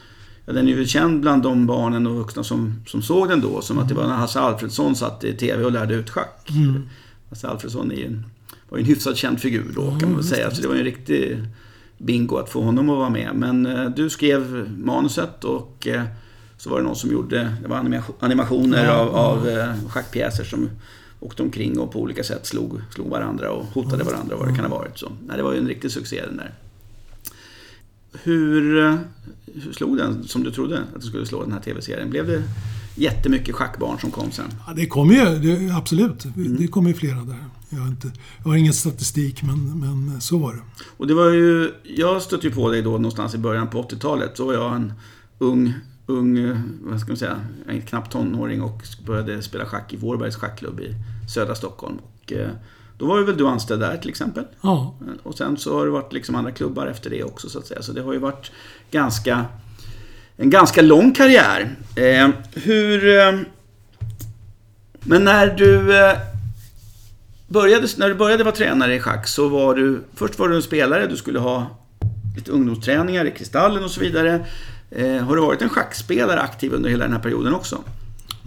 ja, 0.47 0.53
den 0.53 0.69
är 0.69 0.73
ju 0.73 0.87
känd 0.87 1.21
bland 1.21 1.43
de 1.43 1.67
barnen 1.67 2.07
och 2.07 2.15
vuxna 2.15 2.45
som, 2.45 2.75
som 2.87 3.03
såg 3.03 3.29
den 3.29 3.41
då, 3.41 3.61
som 3.61 3.79
att 3.79 3.89
det 3.89 3.95
var 3.95 4.07
när 4.07 4.15
Hasse 4.15 4.41
Alfredsson 4.41 4.97
satt 4.97 5.25
i 5.25 5.33
tv 5.33 5.65
och 5.65 5.73
lärde 5.73 5.95
ut 5.95 6.11
schack. 6.11 6.51
Mm. 6.51 6.89
Hasse 7.31 7.49
Alfredsson 7.49 7.93
är 7.93 7.97
ju 7.97 8.07
en, 8.07 8.25
var 8.73 8.79
ju 8.79 8.83
en 8.83 8.89
hyfsat 8.89 9.17
känd 9.17 9.41
figur 9.41 9.73
då, 9.75 9.91
kan 9.91 10.09
man 10.09 10.15
väl 10.15 10.25
säga. 10.25 10.51
Så 10.51 10.63
det 10.63 10.69
var 10.69 10.75
ju 10.75 10.81
en 10.81 10.85
riktig 10.85 11.39
bingo 11.99 12.37
att 12.37 12.51
få 12.51 12.63
honom 12.63 12.91
att 12.91 12.97
vara 12.97 13.11
med. 13.11 13.31
Men 13.35 13.67
eh, 13.67 13.91
du 13.91 14.11
skrev 14.11 14.71
manuset 14.79 15.45
och 15.45 15.87
eh, 15.87 16.03
så 16.57 16.71
var 16.71 16.79
det 16.79 16.85
någon 16.85 16.97
som 16.97 17.13
gjorde 17.13 17.57
det 17.63 17.69
var 17.69 17.77
animation, 17.77 18.15
animationer 18.19 18.85
Ja, 18.85 18.93
av, 18.93 19.09
ja. 19.09 19.19
av 19.19 19.49
eh, 19.49 19.89
schackpjäser 19.89 20.45
som 20.45 20.71
åkte 21.21 21.43
omkring 21.43 21.79
och 21.79 21.93
på 21.93 22.01
olika 22.01 22.25
sätt 22.25 22.47
slog, 22.47 22.81
slog 22.95 23.09
varandra 23.09 23.51
och 23.51 23.65
hotade 23.65 24.05
varandra 24.05 24.37
vad 24.37 24.49
det 24.49 24.55
kan 24.55 24.65
ha 24.65 24.79
varit. 24.79 24.99
Så, 24.99 25.13
nej, 25.27 25.37
det 25.37 25.43
var 25.43 25.53
ju 25.53 25.59
en 25.59 25.69
riktig 25.69 25.91
succé 25.91 26.23
den 26.27 26.37
där. 26.37 26.55
Hur, 28.23 28.85
eh, 28.87 28.97
hur 29.55 29.73
slog 29.73 29.97
den 29.97 30.25
som 30.25 30.43
du 30.43 30.51
trodde 30.51 30.79
att 30.79 30.93
den 30.93 31.03
skulle 31.03 31.27
slå 31.27 31.43
den 31.43 31.53
här 31.53 31.61
tv-serien? 31.61 32.11
Blev 32.11 32.27
det 32.27 32.43
jättemycket 32.95 33.55
schackbarn 33.55 33.99
som 33.99 34.11
kom 34.11 34.31
sen? 34.31 34.49
Ja, 34.67 34.73
det 34.77 34.87
kommer 34.87 35.15
ju, 35.15 35.39
det, 35.39 35.75
absolut. 35.75 36.25
Mm. 36.25 36.57
Det 36.57 36.67
kommer 36.67 36.89
ju 36.89 36.95
flera 36.95 37.21
där. 37.21 37.45
Jag 37.75 37.81
har, 37.81 37.89
inte, 37.89 38.11
jag 38.39 38.51
har 38.51 38.57
ingen 38.57 38.73
statistik, 38.73 39.43
men, 39.43 39.81
men 39.81 40.21
så 40.21 40.39
var 40.39 40.53
det. 40.53 40.61
Och 40.97 41.07
det 41.07 41.15
var 41.15 41.31
ju, 41.31 41.73
jag 41.83 42.23
stötte 42.23 42.47
ju 42.47 42.55
på 42.55 42.71
dig 42.71 42.83
då 42.83 42.91
någonstans 42.91 43.35
i 43.35 43.39
början 43.39 43.71
på 43.71 43.83
80-talet. 43.83 44.37
Så 44.37 44.47
var 44.47 44.55
jag 44.55 44.77
en 44.77 44.93
ung, 45.39 45.75
ung, 46.07 46.57
vad 46.83 47.01
ska 47.01 47.09
man 47.09 47.17
säga, 47.17 47.41
en 47.69 47.83
knapp 47.83 48.11
tonåring 48.11 48.63
och 48.63 48.83
började 49.07 49.43
spela 49.43 49.67
schack 49.67 49.93
i 49.93 49.97
Vårbergs 49.97 50.37
schackklubb 50.37 50.81
i 50.81 50.95
södra 51.35 51.55
Stockholm. 51.55 51.99
Och 51.99 52.33
eh, 52.33 52.51
då 52.99 53.07
var 53.07 53.19
ju 53.19 53.25
väl 53.25 53.37
du 53.37 53.49
anställd 53.49 53.81
där 53.81 53.97
till 53.97 54.11
exempel? 54.11 54.45
Ja, 54.61 54.95
Och 55.23 55.35
sen 55.35 55.57
så 55.57 55.79
har 55.79 55.85
det 55.85 55.93
varit 55.93 56.13
liksom 56.13 56.35
andra 56.35 56.51
klubbar 56.51 56.87
efter 56.87 57.11
det 57.11 57.25
också 57.25 57.49
så 57.49 57.59
att 57.59 57.67
säga. 57.67 57.83
Så 57.83 57.93
det 57.93 58.03
har 58.03 58.13
ju 58.13 58.19
varit 58.19 58.53
ganska, 58.91 59.45
en 60.37 60.51
ganska 60.51 60.83
lång 60.83 61.13
karriär. 61.13 61.77
Eh, 61.97 62.29
hur... 62.55 63.19
Eh, 63.19 63.41
men 65.05 65.25
när 65.25 65.47
du 65.47 65.99
eh, 65.99 66.19
började, 67.53 67.89
när 67.97 68.09
du 68.09 68.15
började 68.15 68.45
vara 68.45 68.55
tränare 68.55 68.95
i 68.95 69.01
schack 69.01 69.29
så 69.29 69.49
var 69.49 69.75
du... 69.75 70.05
Först 70.15 70.39
var 70.39 70.49
du 70.49 70.57
en 70.57 70.63
spelare, 70.63 71.07
du 71.07 71.17
skulle 71.17 71.39
ha 71.39 71.79
lite 72.37 72.51
ungdomsträningar 72.51 73.25
i 73.25 73.31
Kristallen 73.31 73.85
och 73.85 73.91
så 73.91 74.01
vidare. 74.01 74.47
Eh, 74.91 75.17
har 75.17 75.37
du 75.37 75.43
varit 75.43 75.63
en 75.63 75.69
schackspelare 75.69 76.41
aktiv 76.41 76.73
under 76.73 76.91
hela 76.91 77.05
den 77.05 77.13
här 77.13 77.21
perioden 77.21 77.55
också? 77.55 77.79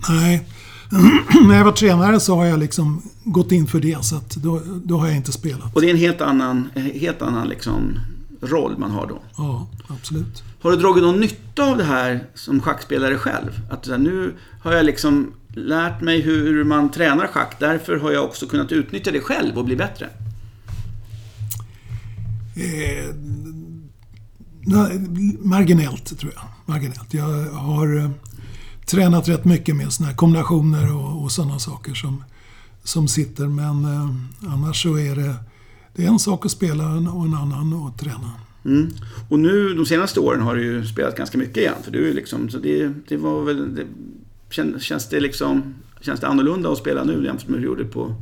nej. 0.09 0.47
När 1.47 1.57
jag 1.57 1.65
var 1.65 1.71
tränare 1.71 2.19
så 2.19 2.35
har 2.35 2.45
jag 2.45 2.59
liksom 2.59 3.01
gått 3.23 3.51
in 3.51 3.67
för 3.67 3.79
det, 3.79 4.05
så 4.05 4.15
att 4.15 4.29
då, 4.29 4.61
då 4.83 4.97
har 4.97 5.07
jag 5.07 5.15
inte 5.15 5.31
spelat. 5.31 5.75
Och 5.75 5.81
det 5.81 5.87
är 5.87 5.91
en 5.91 5.97
helt 5.97 6.21
annan, 6.21 6.69
helt 6.93 7.21
annan 7.21 7.47
liksom 7.47 7.99
roll 8.41 8.77
man 8.77 8.91
har 8.91 9.07
då. 9.07 9.21
Ja, 9.37 9.67
absolut. 9.87 10.43
Har 10.61 10.71
du 10.71 10.77
dragit 10.77 11.03
någon 11.03 11.19
nytta 11.19 11.63
av 11.63 11.77
det 11.77 11.83
här 11.83 12.23
som 12.33 12.61
schackspelare 12.61 13.17
själv? 13.17 13.59
Att 13.71 13.87
nu 13.87 14.33
har 14.61 14.73
jag 14.73 14.85
liksom 14.85 15.33
lärt 15.55 16.01
mig 16.01 16.21
hur 16.21 16.63
man 16.63 16.91
tränar 16.91 17.27
schack. 17.27 17.55
Därför 17.59 17.97
har 17.97 18.11
jag 18.11 18.25
också 18.25 18.47
kunnat 18.47 18.71
utnyttja 18.71 19.11
det 19.11 19.21
själv 19.21 19.57
och 19.57 19.65
bli 19.65 19.75
bättre. 19.75 20.09
Eh, 22.55 23.15
nej, 24.65 24.99
marginellt, 25.39 26.19
tror 26.19 26.33
jag. 26.35 26.43
Marginellt. 26.65 27.13
Jag 27.13 27.51
har 27.51 27.97
eh, 27.97 28.09
tränat 28.85 29.29
rätt 29.29 29.45
mycket 29.45 29.75
med 29.75 29.93
såna 29.93 30.09
här 30.09 30.15
kombinationer 30.15 30.95
och, 30.95 31.23
och 31.23 31.31
sådana 31.31 31.59
saker 31.59 31.93
som, 31.93 32.23
som 32.83 33.07
sitter. 33.07 33.47
Men 33.47 33.85
eh, 33.85 34.53
annars 34.53 34.83
så 34.83 34.97
är 34.97 35.15
det, 35.15 35.35
det 35.95 36.05
är 36.05 36.07
en 36.07 36.19
sak 36.19 36.45
att 36.45 36.51
spela 36.51 36.87
och 36.87 37.25
en 37.25 37.33
annan 37.33 37.73
att 37.87 37.99
träna. 37.99 38.31
Mm. 38.65 38.89
Och 39.29 39.39
nu 39.39 39.73
de 39.73 39.85
senaste 39.85 40.19
åren 40.19 40.41
har 40.41 40.55
du 40.55 40.63
ju 40.63 40.85
spelat 40.85 41.17
ganska 41.17 41.37
mycket 41.37 41.57
igen. 41.57 41.75
För 41.83 41.91
du 41.91 42.09
är 42.09 42.13
liksom, 42.13 42.49
så 42.49 42.57
det, 42.57 42.93
det 43.07 43.17
var 43.17 43.43
väl... 43.43 43.75
Det, 43.75 43.85
kän- 44.55 44.79
känns 44.79 45.09
det 45.09 45.19
liksom... 45.19 45.75
Känns 46.01 46.19
det 46.19 46.27
annorlunda 46.27 46.71
att 46.71 46.77
spela 46.77 47.03
nu 47.03 47.25
jämfört 47.25 47.47
med 47.47 47.59
hur 47.59 47.61
du 47.61 47.65
gjorde 47.65 47.85
på... 47.85 48.15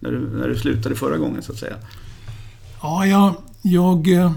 När 0.00 0.10
du, 0.10 0.20
när 0.20 0.48
du 0.48 0.58
slutade 0.58 0.94
förra 0.94 1.18
gången 1.18 1.42
så 1.42 1.52
att 1.52 1.58
säga. 1.58 1.76
Ja, 2.82 3.06
jag, 3.06 3.34
jag, 3.62 4.08
eh, 4.08 4.32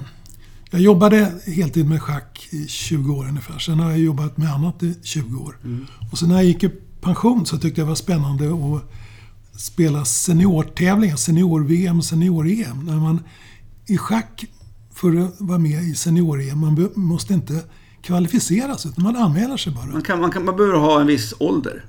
jag 0.70 0.82
jobbade 0.82 1.34
heltid 1.46 1.90
med 1.90 2.02
schack 2.02 2.48
i 2.52 2.68
20 2.68 3.14
år 3.14 3.28
ungefär. 3.28 3.60
Sen 3.60 3.80
har 3.80 3.90
jag 3.90 4.00
jobbat 4.00 4.38
med 4.38 4.54
annat 4.54 4.84
i 4.84 4.96
20 5.04 5.38
år. 5.40 5.58
Och 6.12 6.18
sen 6.18 6.30
när 6.30 6.36
jag 6.36 6.46
gick 6.46 6.64
i 6.64 6.70
pension 7.02 7.46
så 7.46 7.58
tyckte 7.58 7.82
jag 7.82 7.88
det 7.88 7.90
var 7.90 7.96
spännande 7.96 8.46
att 8.48 8.84
spela 9.62 10.06
seniortävlingar, 10.06 11.16
senior-VM, 11.16 12.02
senior-EM. 12.02 12.86
När 12.86 12.96
man 12.96 13.24
i 13.86 13.98
schack, 13.98 14.46
för 14.94 15.16
att 15.16 15.36
vara 15.38 15.58
med 15.58 15.84
i 15.84 15.96
senior-EM, 15.96 16.60
man 16.60 16.90
måste 16.96 17.34
inte 17.34 17.64
kvalificera 18.10 18.78
sig, 18.78 18.92
utan 18.92 19.04
man 19.04 19.16
anmäler 19.16 19.58
sig 19.58 19.74
bara. 19.74 19.86
Man, 19.86 20.02
kan, 20.02 20.22
man, 20.22 20.32
kan, 20.32 20.46
man 20.46 20.56
behöver 20.56 20.78
ha 20.78 21.02
en 21.02 21.08
viss 21.08 21.34
ålder. 21.40 21.86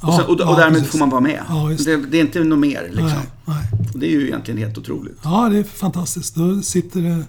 Och, 0.00 0.08
Ja, 0.08 0.16
sen, 0.16 0.24
och, 0.24 0.30
och 0.30 0.40
ja, 0.40 0.56
därmed 0.56 0.86
får 0.86 0.98
man 0.98 1.10
vara 1.10 1.20
med. 1.20 1.42
Ja, 1.48 1.70
just 1.70 1.84
det, 1.84 1.96
det 1.96 2.16
är 2.16 2.20
inte 2.20 2.44
något 2.44 2.58
mer 2.58 2.82
liksom. 2.88 3.06
Nej, 3.06 3.26
nej. 3.44 3.64
Det 3.94 4.06
är 4.06 4.10
ju 4.10 4.26
egentligen 4.26 4.58
helt 4.58 4.78
otroligt. 4.78 5.18
Ja, 5.22 5.48
det 5.48 5.58
är 5.58 5.64
fantastiskt. 5.64 6.34
Då 6.34 6.62
sitter 6.62 7.00
det 7.00 7.24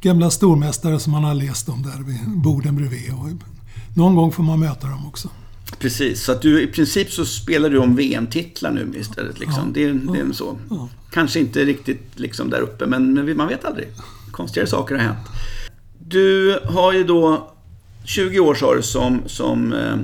gamla 0.00 0.30
stormästare 0.30 0.98
som 1.00 1.12
man 1.12 1.24
har 1.24 1.34
läst 1.34 1.68
om 1.68 1.82
där 1.82 2.02
vid 2.04 2.42
borden 2.42 2.76
bredvid. 2.76 3.12
Och 3.12 3.28
någon 3.96 4.14
gång 4.14 4.32
får 4.32 4.42
man 4.42 4.60
möta 4.60 4.86
dem 4.86 5.06
också. 5.06 5.28
Precis, 5.78 6.24
så 6.24 6.32
att 6.32 6.42
du 6.42 6.62
i 6.62 6.66
princip 6.66 7.10
så 7.10 7.24
spelar 7.24 7.70
du 7.70 7.78
om 7.78 7.96
VM-titlar 7.96 8.72
nu 8.72 8.92
istället. 9.00 9.38
Liksom. 9.40 9.72
det, 9.72 9.84
är, 9.84 9.92
det 9.92 10.18
är 10.18 10.32
så. 10.32 10.58
Ja. 10.70 10.88
Kanske 11.10 11.40
inte 11.40 11.64
riktigt 11.64 12.02
liksom 12.14 12.50
där 12.50 12.60
uppe, 12.60 12.86
men, 12.86 13.14
men 13.14 13.36
man 13.36 13.48
vet 13.48 13.64
aldrig. 13.64 13.88
Konstigare 14.30 14.68
saker 14.68 14.94
har 14.94 15.02
hänt. 15.02 15.28
Du 15.98 16.58
har 16.64 16.92
ju 16.92 17.04
då 17.04 17.53
20 18.04 18.40
år 18.40 18.54
sa 18.54 18.74
du 18.74 18.82
som, 18.82 19.22
som 19.26 19.72
eh, 19.72 19.96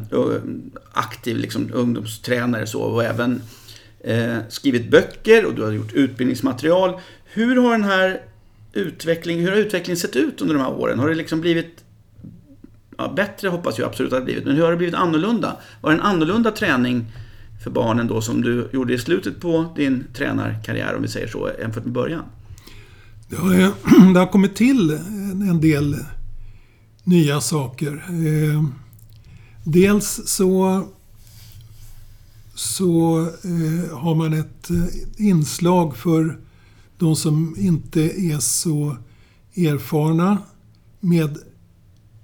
aktiv 0.93 1.37
liksom, 1.37 1.71
ungdomstränare 1.73 2.67
så, 2.67 2.81
och 2.81 3.05
även 3.05 3.43
eh, 4.05 4.37
skrivit 4.49 4.91
böcker 4.91 5.47
och 5.47 5.55
du 5.55 5.63
har 5.63 5.73
gjort 5.73 5.93
utbildningsmaterial. 5.93 7.01
Hur 7.25 7.57
har 7.57 7.73
den 7.73 7.85
här 7.85 8.21
utvecklingen, 8.73 9.45
hur 9.45 9.51
har 9.51 9.59
utvecklingen 9.59 9.97
sett 9.97 10.17
ut 10.17 10.41
under 10.41 10.55
de 10.55 10.61
här 10.61 10.73
åren? 10.73 10.99
Har 10.99 11.09
det 11.09 11.15
liksom 11.15 11.41
blivit 11.41 11.85
ja, 12.99 13.13
bättre 13.17 13.49
hoppas 13.49 13.79
jag 13.79 13.89
absolut 13.89 14.13
att 14.13 14.17
det 14.17 14.21
har 14.21 14.25
blivit, 14.25 14.45
men 14.45 14.57
hur 14.57 14.63
har 14.63 14.71
det 14.71 14.77
blivit 14.77 14.95
annorlunda? 14.95 15.57
Var 15.81 15.91
det 15.91 15.97
en 15.97 16.03
annorlunda 16.03 16.51
träning 16.51 17.07
för 17.65 17.71
barnen 17.71 18.07
då 18.07 18.21
som 18.21 18.43
du 18.43 18.69
gjorde 18.73 18.95
i 18.95 18.99
slutet 18.99 19.41
på 19.41 19.73
din 19.77 20.05
tränarkarriär, 20.15 20.97
om 20.97 21.03
vi 21.03 21.09
säger 21.09 21.27
så, 21.29 21.51
jämfört 21.61 21.85
med 21.85 21.93
början? 21.93 22.23
Det 23.29 23.37
har, 23.37 23.53
det 24.15 24.21
har 24.21 24.27
kommit 24.27 24.57
till 24.57 24.91
en 25.51 25.61
del 25.61 25.97
nya 27.05 27.41
saker. 27.41 28.05
Eh, 28.09 28.65
Dels 29.65 30.21
så, 30.27 30.85
så 32.55 33.21
eh, 33.21 33.99
har 33.99 34.15
man 34.15 34.33
ett 34.33 34.71
eh, 34.71 35.27
inslag 35.27 35.97
för 35.97 36.39
de 36.99 37.17
som 37.17 37.55
inte 37.59 38.01
är 38.01 38.39
så 38.39 38.97
erfarna 39.57 40.39
med 41.01 41.39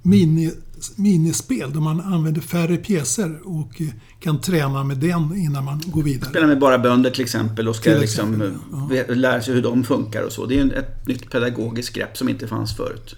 mini, 0.03 0.53
minispel, 0.97 1.73
där 1.73 1.81
man 1.81 2.01
använder 2.01 2.41
färre 2.41 2.77
pjäser 2.77 3.41
och 3.45 3.81
eh, 3.81 3.89
kan 4.21 4.41
träna 4.41 4.85
med 4.85 4.97
den 4.97 5.37
innan 5.37 5.65
man 5.65 5.83
går 5.87 6.03
vidare. 6.03 6.31
Spela 6.31 6.47
med 6.47 6.59
bara 6.59 6.79
bönder 6.79 7.11
till 7.11 7.23
exempel 7.23 7.69
och 7.69 7.77
ska 7.77 7.91
liksom 7.91 8.03
exempel, 8.35 8.59
ja. 8.73 8.87
ve- 8.91 9.15
lära 9.15 9.43
sig 9.43 9.55
hur 9.55 9.63
de 9.63 9.85
funkar 9.85 10.23
och 10.23 10.33
så. 10.33 10.47
Det 10.47 10.59
är 10.59 10.73
ett 10.73 11.07
nytt 11.07 11.31
pedagogiskt 11.31 11.95
grepp 11.95 12.17
som 12.17 12.29
inte 12.29 12.47
fanns 12.47 12.77
förut. 12.77 13.17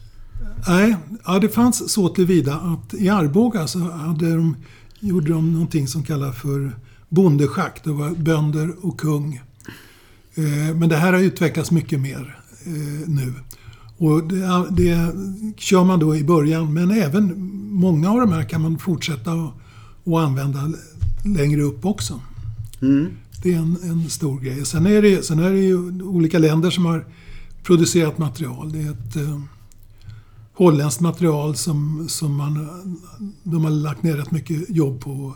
Nej, 0.66 0.96
ja, 1.26 1.38
det 1.38 1.48
fanns 1.48 1.92
så 1.92 2.08
tillvida 2.08 2.54
att 2.54 2.94
i 2.94 3.08
Arboga 3.08 3.66
så 3.66 3.78
hade 3.78 4.34
de 4.34 4.56
gjorde 5.00 5.32
de 5.32 5.52
någonting 5.52 5.88
som 5.88 6.02
kallas 6.02 6.36
för 6.36 6.72
bondeschack. 7.08 7.84
Det 7.84 7.90
var 7.90 8.10
bönder 8.10 8.72
och 8.80 9.00
kung. 9.00 9.40
Eh, 10.34 10.76
men 10.76 10.88
det 10.88 10.96
här 10.96 11.12
har 11.12 11.20
utvecklats 11.20 11.70
mycket 11.70 12.00
mer 12.00 12.38
eh, 12.64 13.08
nu. 13.08 13.34
Och 13.96 14.24
det, 14.24 14.66
det 14.70 15.12
kör 15.56 15.84
man 15.84 16.00
då 16.00 16.16
i 16.16 16.24
början, 16.24 16.74
men 16.74 16.90
även 16.90 17.50
många 17.72 18.10
av 18.10 18.20
de 18.20 18.32
här 18.32 18.44
kan 18.44 18.60
man 18.60 18.78
fortsätta 18.78 19.32
att 19.32 20.14
använda 20.14 20.72
längre 21.24 21.62
upp 21.62 21.84
också. 21.84 22.20
Mm. 22.80 23.06
Det 23.42 23.54
är 23.54 23.58
en, 23.58 23.78
en, 23.82 24.10
stor 24.10 24.40
grej. 24.40 24.66
Sen 24.66 24.86
är, 24.86 25.02
det, 25.02 25.24
sen 25.24 25.38
är 25.38 25.50
det 25.50 25.60
ju 25.60 26.02
olika 26.02 26.38
länder 26.38 26.70
som 26.70 26.86
har 26.86 27.06
producerat 27.62 28.18
material. 28.18 28.72
Det 28.72 28.78
är 28.78 28.90
ett 28.90 29.16
eh, 29.16 29.40
holländskt 30.58 31.00
material 31.00 31.56
som, 31.56 32.08
som 32.08 32.36
man, 32.36 32.68
de 33.42 33.64
har 33.64 33.70
lagt 33.70 34.02
ner 34.02 34.16
rätt 34.16 34.30
mycket 34.30 34.70
jobb 34.70 35.00
på 35.00 35.34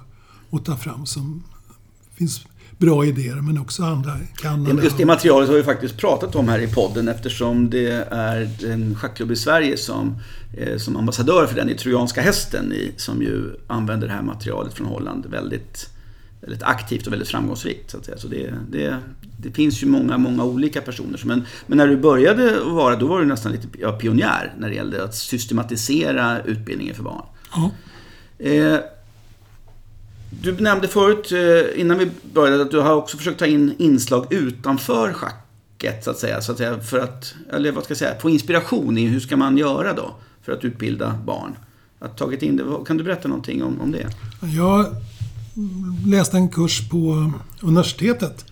att 0.51 0.65
ta 0.65 0.77
fram. 0.77 1.07
Som 1.07 1.43
finns 2.15 2.47
bra 2.79 3.05
idéer, 3.05 3.35
men 3.35 3.59
också 3.59 3.83
andra 3.83 4.13
kan... 4.37 4.79
Just 4.83 4.97
det 4.97 5.07
materialet 5.07 5.49
har 5.49 5.57
vi 5.57 5.63
faktiskt 5.63 5.97
pratat 5.97 6.35
om 6.35 6.49
här 6.49 6.59
i 6.59 6.69
podden 6.69 7.09
eftersom 7.09 7.71
det 7.71 8.07
är 8.11 8.65
en 8.71 8.95
schackklubb 8.95 9.31
i 9.31 9.37
Sverige 9.37 9.77
som, 9.77 10.17
eh, 10.57 10.77
som 10.79 10.97
ambassadör 10.97 11.47
för 11.47 11.55
den 11.57 11.71
i 11.71 11.75
Trojanska 11.75 12.23
hästen 12.23 12.73
i, 12.73 12.93
som 12.97 13.23
ju 13.23 13.57
använder 13.67 14.07
det 14.07 14.13
här 14.13 14.23
materialet 14.23 14.75
från 14.75 14.87
Holland 14.87 15.27
väldigt, 15.27 15.89
väldigt 16.43 16.63
aktivt 16.63 17.07
och 17.07 17.13
väldigt 17.13 17.29
framgångsrikt. 17.29 17.91
Så, 17.91 17.99
att 17.99 18.05
säga. 18.05 18.19
så 18.19 18.29
det, 18.29 18.55
det, 18.71 18.99
det 19.37 19.51
finns 19.51 19.83
ju 19.83 19.87
många, 19.87 20.19
många 20.19 20.45
olika 20.45 20.81
personer. 20.81 21.21
Men, 21.25 21.45
men 21.67 21.79
när 21.79 21.87
du 21.87 21.97
började 21.97 22.61
vara, 22.61 22.97
då 22.97 23.07
var 23.07 23.21
du 23.21 23.27
nästan 23.27 23.53
lite 23.53 23.69
ja, 23.79 23.93
pionjär 23.93 24.55
när 24.59 24.69
det 24.69 24.75
gällde 24.75 25.05
att 25.05 25.15
systematisera 25.15 26.43
utbildningen 26.43 26.95
för 26.95 27.03
barn. 27.03 27.25
Ja. 27.55 27.71
Eh, 28.47 28.79
du 30.43 30.53
nämnde 30.53 30.89
förut, 30.89 31.33
eh, 31.33 31.81
innan 31.81 31.99
vi 31.99 32.11
började, 32.33 32.63
att 32.63 32.71
du 32.71 32.81
har 32.81 32.95
också 32.95 33.17
försökt 33.17 33.39
ta 33.39 33.47
in 33.47 33.75
inslag 33.79 34.33
utanför 34.33 35.13
schacket, 35.13 36.05
så 36.05 36.11
att 36.11 36.19
säga. 36.19 36.41
Så 36.41 36.53
att 36.53 36.59
säga 36.59 36.81
för 36.81 36.99
att, 36.99 37.35
eller 37.53 37.73
vad 37.73 37.85
ska 37.85 37.91
jag 37.91 37.99
säga, 37.99 38.21
få 38.21 38.31
inspiration 38.31 38.99
i 38.99 39.07
hur 39.07 39.21
ska 39.21 39.37
man 39.37 39.59
göra 39.59 39.93
då 39.93 40.15
för 40.43 40.53
att 40.53 40.65
utbilda 40.65 41.19
barn? 41.27 41.57
Att 41.99 42.19
tagit 42.19 42.43
in 42.43 42.57
det, 42.57 42.65
kan 42.87 42.97
du 42.97 43.05
berätta 43.05 43.29
någonting 43.29 43.63
om, 43.63 43.81
om 43.81 43.93
det? 43.93 44.07
Jag 44.57 44.87
läste 46.07 46.37
en 46.37 46.49
kurs 46.49 46.89
på 46.89 47.33
universitetet 47.61 48.45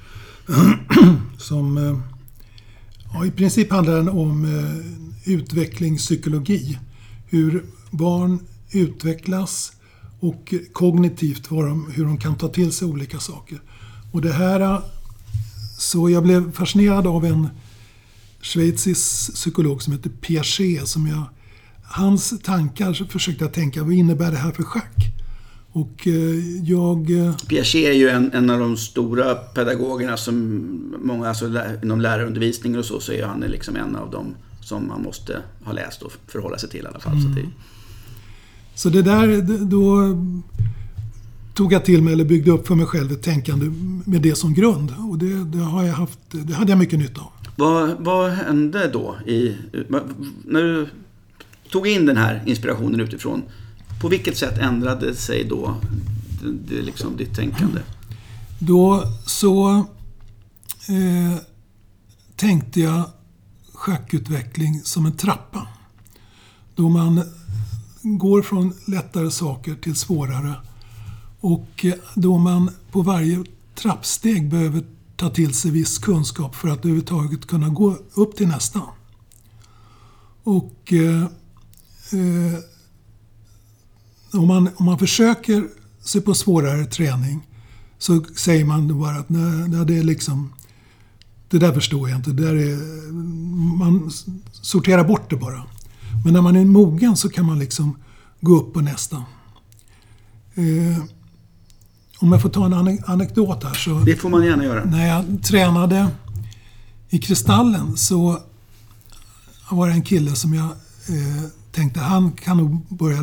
som 1.39 1.79
eh, 1.79 1.99
ja, 3.13 3.27
i 3.27 3.31
princip 3.31 3.71
handlar 3.71 4.09
om 4.09 4.45
eh, 4.45 5.33
utvecklingspsykologi. 5.33 6.79
Hur 7.27 7.65
barn 7.91 8.39
utvecklas 8.71 9.73
och 10.21 10.55
kognitivt 10.73 11.49
de, 11.49 11.91
hur 11.95 12.05
de 12.05 12.19
kan 12.19 12.37
ta 12.37 12.49
till 12.49 12.73
sig 12.73 12.89
olika 12.89 13.19
saker. 13.19 13.61
Och 14.13 14.23
det 14.23 14.33
här... 14.33 14.61
Eh, 14.61 14.81
så 15.79 16.11
jag 16.11 16.23
blev 16.23 16.53
fascinerad 16.53 17.07
av 17.07 17.25
en 17.25 17.49
schweizisk 18.41 19.35
psykolog 19.35 19.83
som 19.83 19.93
heter 19.93 20.11
Piaget. 20.11 20.89
Som 20.89 21.07
jag, 21.07 21.25
hans 21.83 22.35
tankar 22.43 23.09
försökte 23.09 23.45
jag 23.45 23.53
tänka, 23.53 23.85
vad 23.85 23.93
innebär 23.93 24.31
det 24.31 24.37
här 24.37 24.53
för 24.53 24.63
schack? 24.63 25.20
Och 25.73 26.07
eh, 26.07 26.63
jag... 26.65 27.11
Eh, 27.11 27.37
Piaget 27.49 27.75
är 27.75 27.93
ju 27.93 28.09
en, 28.09 28.33
en 28.33 28.51
av 28.51 28.59
de 28.59 28.77
stora 28.77 29.35
pedagogerna 29.35 30.17
som 30.17 30.95
många, 31.03 31.29
alltså 31.29 31.63
inom 31.83 32.01
lärarundervisning 32.01 32.79
och 32.79 32.85
så, 32.85 33.01
så 33.01 33.13
är 33.13 33.25
han 33.25 33.41
liksom 33.41 33.77
en 33.77 33.97
av 33.97 34.11
dem 34.11 34.35
som 34.61 34.89
man 34.89 35.03
måste 35.03 35.43
ha 35.65 35.73
läst 35.73 36.03
och 36.03 36.13
förhålla 36.27 36.59
sig 36.59 36.69
till 36.69 36.85
i 36.85 36.87
alla 36.87 37.01
fall. 37.01 37.13
Mm. 37.13 37.23
Så 37.23 37.41
det, 37.41 37.47
så 38.75 38.89
det 38.89 39.03
där, 39.03 39.43
då 39.65 40.17
tog 41.55 41.73
jag 41.73 41.85
till 41.85 42.03
mig, 42.03 42.13
eller 42.13 42.25
byggde 42.25 42.51
upp 42.51 42.67
för 42.67 42.75
mig 42.75 42.87
själv 42.87 43.13
ett 43.13 43.23
tänkande 43.23 43.67
med 44.05 44.23
det 44.23 44.35
som 44.35 44.55
grund. 44.55 44.95
Och 45.11 45.19
det, 45.19 45.45
det 45.45 45.59
har 45.59 45.83
jag 45.85 45.95
haft, 45.95 46.19
det 46.31 46.55
hade 46.55 46.73
jag 46.73 46.79
mycket 46.79 46.99
nytta 46.99 47.21
av. 47.21 47.31
Vad, 47.57 47.91
vad 47.99 48.31
hände 48.31 48.91
då? 48.93 49.17
I, 49.27 49.57
när 50.45 50.63
du 50.63 50.89
tog 51.71 51.89
in 51.89 52.07
den 52.07 52.17
här 52.17 52.43
inspirationen 52.47 53.01
utifrån, 53.01 53.43
på 54.01 54.09
vilket 54.09 54.37
sätt 54.37 54.59
ändrade 54.59 55.15
sig 55.15 55.45
då 55.45 55.77
det, 56.43 56.77
det 56.77 56.83
liksom 56.83 57.17
ditt 57.17 57.35
tänkande? 57.35 57.81
Då 58.59 59.05
så 59.27 59.71
eh, 60.89 61.43
tänkte 62.37 62.81
jag 62.81 63.03
schackutveckling 63.73 64.81
som 64.85 65.07
en 65.07 65.17
trappa. 65.17 65.67
Då 66.75 66.89
man 66.89 67.23
går 68.03 68.43
från 68.43 68.73
lättare 68.87 69.31
saker 69.31 69.75
till 69.75 69.97
svårare. 69.97 70.55
Och 71.41 71.85
eh, 71.85 71.95
då 72.15 72.39
man 72.39 72.71
på 72.91 73.03
varje 73.03 73.45
trappsteg 73.75 74.51
behöver 74.51 74.85
ta 75.17 75.31
till 75.31 75.55
sig 75.55 75.71
viss 75.71 75.99
kunskap 75.99 76.55
för 76.55 76.69
att 76.69 76.79
överhuvudtaget 76.79 77.47
kunna 77.47 77.69
gå 77.69 77.97
upp 78.15 78.37
till 78.37 78.49
nästa. 78.49 78.81
Och 80.43 80.93
eh, 80.93 81.23
eh, 82.13 82.59
om, 84.33 84.47
man, 84.47 84.69
om 84.77 84.87
man 84.87 84.99
försöker 84.99 85.69
sig 86.05 86.21
på 86.21 86.35
svårare 86.35 86.85
träning 86.85 87.47
så 87.99 88.25
säger 88.37 88.65
man 88.65 89.01
bara 89.01 89.17
att 89.17 89.29
nej, 89.29 89.69
nej, 89.69 89.87
det 89.87 89.99
är 89.99 90.03
liksom 90.03 90.53
det 91.49 91.59
där 91.59 91.73
förstår 91.73 92.09
jag 92.09 92.19
inte. 92.19 92.31
Det 92.31 92.43
där 92.43 92.55
är, 92.55 93.13
man 93.79 94.11
sorterar 94.53 95.05
bort 95.05 95.31
det 95.31 95.37
bara. 95.37 95.63
Men 96.25 96.33
när 96.33 96.41
man 96.41 96.57
är 96.57 96.65
mogen 96.65 97.17
så 97.17 97.29
kan 97.29 97.47
man 97.47 97.59
liksom 97.59 97.97
gå 98.41 98.57
upp 98.57 98.75
på 98.75 98.81
nästa. 98.81 99.17
Eh, 100.55 101.05
om 102.19 102.33
jag 102.33 102.43
får 102.43 102.49
ta 102.49 102.67
en 102.67 102.99
anekdot 103.07 103.65
här 103.65 103.75
så... 103.75 103.99
Det 103.99 104.17
får 104.17 104.29
man 104.29 104.45
gärna 104.45 104.65
göra. 104.65 104.85
När 104.85 105.07
jag 105.07 105.43
tränade 105.43 106.09
i 107.09 107.19
Kristallen 107.19 107.97
så 107.97 108.39
var 109.71 109.89
det 109.89 109.95
en 109.95 110.03
kille 110.03 110.35
som 110.35 110.55
jag 110.55 110.67
eh, 111.09 111.45
tänkte 111.73 112.01
han 112.01 112.33
kan 112.33 112.57
nog 112.57 112.87
börja 112.89 113.23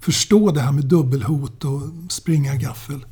förstå 0.00 0.50
det 0.50 0.60
här 0.60 0.72
med 0.72 0.84
dubbelhot 0.84 1.64
och 1.64 1.82
springa 2.08 2.54
gaffel. 2.54 3.04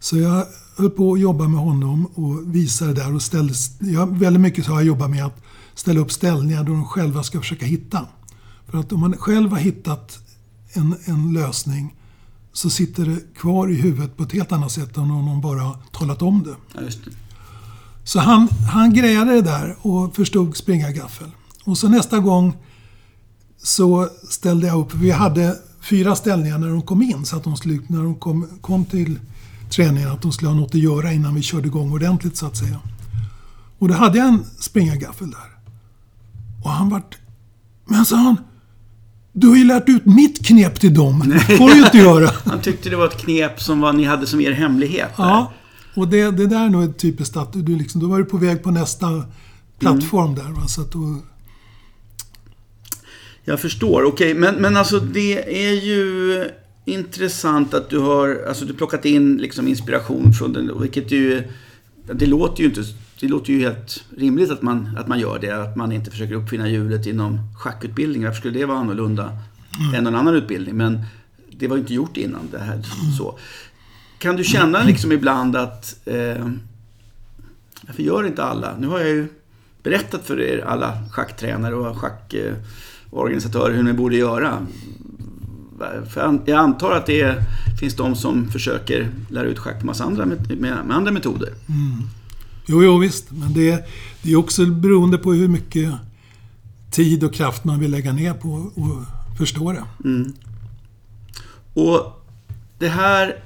Så 0.00 0.18
jag 0.18 0.46
höll 0.76 0.90
på 0.90 1.12
att 1.12 1.20
jobba 1.20 1.48
med 1.48 1.60
honom 1.60 2.06
och 2.06 2.54
visade 2.54 2.92
där 2.92 3.14
och 3.14 3.22
ställde... 3.22 3.54
Jag, 3.78 4.18
väldigt 4.18 4.42
mycket 4.42 4.66
har 4.66 4.74
jag 4.74 4.84
jobbat 4.84 5.10
med 5.10 5.24
att 5.24 5.42
ställa 5.74 6.00
upp 6.00 6.12
ställningar 6.12 6.64
då 6.64 6.72
de 6.72 6.84
själva 6.84 7.22
ska 7.22 7.40
försöka 7.40 7.66
hitta. 7.66 8.06
För 8.66 8.78
att 8.78 8.92
om 8.92 9.00
man 9.00 9.16
själv 9.16 9.50
har 9.50 9.58
hittat 9.58 10.18
en, 10.72 10.96
en 11.04 11.32
lösning 11.32 11.94
så 12.52 12.70
sitter 12.70 13.06
det 13.06 13.34
kvar 13.34 13.70
i 13.70 13.74
huvudet 13.74 14.16
på 14.16 14.22
ett 14.22 14.32
helt 14.32 14.52
annat 14.52 14.72
sätt 14.72 14.96
än 14.96 15.02
om 15.02 15.24
någon 15.24 15.40
bara 15.40 15.60
har 15.60 15.76
talat 15.92 16.22
om 16.22 16.42
det. 16.42 16.54
Ja, 16.74 16.80
det. 16.80 16.92
Så 18.04 18.20
han, 18.20 18.48
han 18.48 18.94
grejade 18.94 19.32
det 19.32 19.42
där 19.42 19.76
och 19.82 20.16
förstod 20.16 20.56
springa 20.56 20.90
gaffel. 20.90 21.30
Och 21.64 21.78
så 21.78 21.88
nästa 21.88 22.18
gång 22.18 22.56
så 23.62 24.08
ställde 24.28 24.66
jag 24.66 24.78
upp. 24.78 24.94
Vi 24.94 25.10
hade 25.10 25.58
fyra 25.82 26.16
ställningar 26.16 26.58
när 26.58 26.68
de 26.68 26.82
kom 26.82 27.02
in. 27.02 27.24
Så 27.24 27.36
att 27.36 27.44
de 27.44 27.56
skulle, 27.56 27.78
när 27.86 28.02
de 28.02 28.14
kom, 28.14 28.48
kom 28.60 28.84
till 28.84 29.18
träningen, 29.70 30.10
att 30.10 30.22
de 30.22 30.32
skulle 30.32 30.48
ha 30.50 30.56
något 30.56 30.74
att 30.74 30.80
göra 30.80 31.12
innan 31.12 31.34
vi 31.34 31.42
körde 31.42 31.66
igång 31.66 31.92
ordentligt 31.92 32.36
så 32.36 32.46
att 32.46 32.56
säga. 32.56 32.78
Och 33.78 33.88
då 33.88 33.94
hade 33.94 34.18
jag 34.18 34.28
en 34.28 34.44
springa 34.58 34.96
gaffel 34.96 35.30
där. 35.30 35.52
Och 36.64 36.70
han 36.70 36.88
vart... 36.88 37.18
Men 37.84 38.04
sa 38.04 38.16
han, 38.16 38.36
du 39.32 39.48
har 39.48 39.56
ju 39.56 39.64
lärt 39.64 39.88
ut 39.88 40.06
mitt 40.06 40.46
knep 40.46 40.80
till 40.80 40.94
dem. 40.94 41.24
Det 41.26 41.56
får 41.56 41.68
du 41.68 41.76
ju 41.76 41.84
inte 41.84 41.98
göra. 41.98 42.30
Han 42.44 42.60
tyckte 42.60 42.90
det 42.90 42.96
var 42.96 43.06
ett 43.06 43.16
knep 43.16 43.60
som 43.60 43.80
var, 43.80 43.92
ni 43.92 44.04
hade 44.04 44.26
som 44.26 44.40
er 44.40 44.52
hemlighet. 44.52 45.16
Där. 45.16 45.24
Ja, 45.24 45.52
och 45.94 46.08
det, 46.08 46.30
det 46.30 46.46
där 46.46 46.64
är 46.64 46.68
nog 46.68 46.96
typiskt 46.98 47.36
att 47.36 47.52
du 47.52 47.76
liksom, 47.76 48.00
då 48.00 48.06
var 48.06 48.18
du 48.18 48.24
på 48.24 48.36
väg 48.36 48.62
på 48.62 48.70
nästa 48.70 49.24
plattform 49.78 50.32
mm. 50.32 50.44
där. 50.44 50.52
Va? 50.52 50.66
Så 50.66 50.80
att 50.80 50.92
då... 50.92 51.18
Jag 53.44 53.60
förstår, 53.60 54.04
okej. 54.04 54.30
Okay. 54.30 54.40
Men, 54.40 54.54
men 54.54 54.76
alltså 54.76 55.00
det 55.00 55.66
är 55.66 55.72
ju 55.72 56.44
intressant 56.84 57.74
att 57.74 57.90
du 57.90 57.98
har 57.98 58.44
alltså, 58.48 58.64
du 58.64 58.74
plockat 58.74 59.04
in 59.04 59.36
liksom 59.36 59.68
inspiration 59.68 60.32
från 60.32 60.52
den, 60.52 60.80
vilket 60.80 61.10
ju... 61.10 61.42
Det 62.12 62.26
låter 62.26 62.62
ju 62.62 62.68
inte 62.68 62.82
det 63.22 63.28
låter 63.28 63.52
ju 63.52 63.60
helt 63.60 64.04
rimligt 64.16 64.50
att 64.50 64.62
man, 64.62 64.96
att 64.98 65.08
man 65.08 65.20
gör 65.20 65.38
det. 65.38 65.62
Att 65.62 65.76
man 65.76 65.92
inte 65.92 66.10
försöker 66.10 66.34
uppfinna 66.34 66.68
hjulet 66.68 67.06
inom 67.06 67.38
schackutbildningen. 67.58 68.28
Varför 68.28 68.40
skulle 68.40 68.58
det 68.58 68.64
vara 68.64 68.78
annorlunda 68.78 69.38
mm. 69.80 69.94
än 69.94 70.04
någon 70.04 70.14
annan 70.14 70.34
utbildning? 70.34 70.76
Men 70.76 71.04
det 71.50 71.68
var 71.68 71.76
ju 71.76 71.80
inte 71.80 71.94
gjort 71.94 72.16
innan 72.16 72.48
det 72.50 72.58
här. 72.58 72.72
Mm. 72.72 73.12
Så. 73.18 73.38
Kan 74.18 74.36
du 74.36 74.44
känna 74.44 74.82
liksom 74.82 75.12
ibland 75.12 75.56
att... 75.56 76.08
Eh, 76.08 76.48
varför 77.86 78.02
gör 78.02 78.26
inte 78.26 78.44
alla? 78.44 78.76
Nu 78.78 78.86
har 78.86 78.98
jag 78.98 79.08
ju 79.08 79.28
berättat 79.82 80.26
för 80.26 80.40
er 80.40 80.64
alla 80.66 80.98
schacktränare 81.10 81.74
och 81.74 81.96
schackorganisatörer 83.12 83.74
hur 83.74 83.82
ni 83.82 83.92
borde 83.92 84.16
göra. 84.16 84.66
För 86.08 86.40
jag 86.44 86.58
antar 86.58 86.92
att 86.92 87.06
det 87.06 87.36
finns 87.80 87.96
de 87.96 88.14
som 88.14 88.48
försöker 88.50 89.08
lära 89.28 89.46
ut 89.46 89.58
schack 89.58 89.80
på 89.80 89.86
massa 89.86 90.04
andra, 90.04 90.26
med, 90.26 90.58
med 90.58 90.96
andra 90.96 91.12
metoder. 91.12 91.48
Mm. 91.68 92.08
Jo, 92.66 92.82
jo 92.82 92.98
visst. 92.98 93.30
Men 93.30 93.52
det, 93.52 93.88
det 94.22 94.32
är 94.32 94.36
också 94.36 94.66
beroende 94.66 95.18
på 95.18 95.32
hur 95.32 95.48
mycket 95.48 95.92
tid 96.90 97.24
och 97.24 97.34
kraft 97.34 97.64
man 97.64 97.80
vill 97.80 97.90
lägga 97.90 98.12
ner 98.12 98.34
på 98.34 98.72
att 98.76 99.38
förstå 99.38 99.72
det. 99.72 99.84
Mm. 100.04 100.32
Och 101.74 102.24
det 102.78 102.88
här 102.88 103.36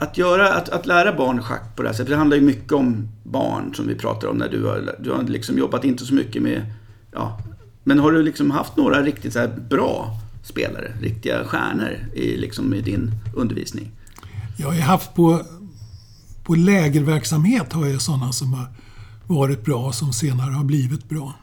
att, 0.00 0.18
göra, 0.18 0.54
att, 0.54 0.68
att 0.68 0.86
lära 0.86 1.16
barn 1.16 1.42
schack 1.42 1.76
på 1.76 1.82
det 1.82 1.88
här 1.88 1.94
sättet, 1.94 2.10
det 2.10 2.16
handlar 2.16 2.36
ju 2.36 2.42
mycket 2.42 2.72
om 2.72 3.08
barn 3.24 3.74
som 3.74 3.86
vi 3.86 3.94
pratar 3.94 4.28
om 4.28 4.36
när 4.36 4.48
du 4.48 4.64
har, 4.64 4.96
du 5.00 5.10
har 5.10 5.22
liksom 5.22 5.58
jobbat 5.58 5.84
inte 5.84 6.04
så 6.04 6.14
mycket 6.14 6.42
med, 6.42 6.62
ja, 7.12 7.38
men 7.88 7.98
har 7.98 8.12
du 8.12 8.22
liksom 8.22 8.50
haft 8.50 8.76
några 8.76 9.02
riktigt 9.02 9.32
så 9.32 9.48
bra 9.70 10.20
spelare, 10.42 10.92
riktiga 11.00 11.44
stjärnor 11.44 11.96
i, 12.14 12.36
liksom, 12.36 12.74
i 12.74 12.80
din 12.80 13.10
undervisning? 13.34 13.90
Jag 14.56 14.66
har 14.66 14.80
haft 14.80 15.14
på, 15.14 15.42
på 16.44 16.54
lägerverksamhet 16.54 17.72
har 17.72 17.86
jag 17.86 18.02
sådana 18.02 18.32
som 18.32 18.54
har 18.54 18.66
varit 19.26 19.64
bra 19.64 19.92
som 19.92 20.12
senare 20.12 20.50
har 20.52 20.64
blivit 20.64 21.08
bra. 21.08 21.34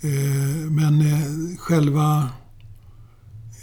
Eh, 0.00 0.70
men 0.70 1.00
eh, 1.00 1.56
själva 1.58 2.28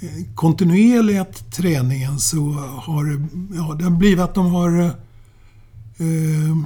eh, 0.01 0.35
kontinuerliga 0.35 1.25
träningen 1.55 2.19
så 2.19 2.51
har 2.81 3.27
ja, 3.55 3.75
det 3.79 3.83
har 3.83 3.91
blivit 3.91 4.19
att 4.19 4.35
de 4.35 4.51
har 4.51 4.79
eh, 5.97 6.57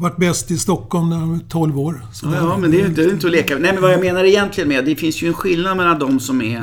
varit 0.00 0.16
bäst 0.16 0.50
i 0.50 0.58
Stockholm 0.58 1.10
när 1.10 1.18
de 1.18 1.30
var 1.30 1.38
12 1.48 1.78
år. 1.78 2.02
Så 2.12 2.26
ja, 2.26 2.34
ja, 2.34 2.58
men 2.58 2.70
det 2.70 2.80
är, 2.80 2.88
det 2.88 3.04
är 3.04 3.12
inte 3.12 3.26
att 3.26 3.32
leka 3.32 3.58
Nej, 3.58 3.72
men 3.72 3.82
vad 3.82 3.92
jag 3.92 4.00
menar 4.00 4.24
egentligen 4.24 4.68
med, 4.68 4.84
det 4.84 4.96
finns 4.96 5.22
ju 5.22 5.28
en 5.28 5.34
skillnad 5.34 5.76
mellan 5.76 5.98
de 5.98 6.20
som 6.20 6.42
är 6.42 6.62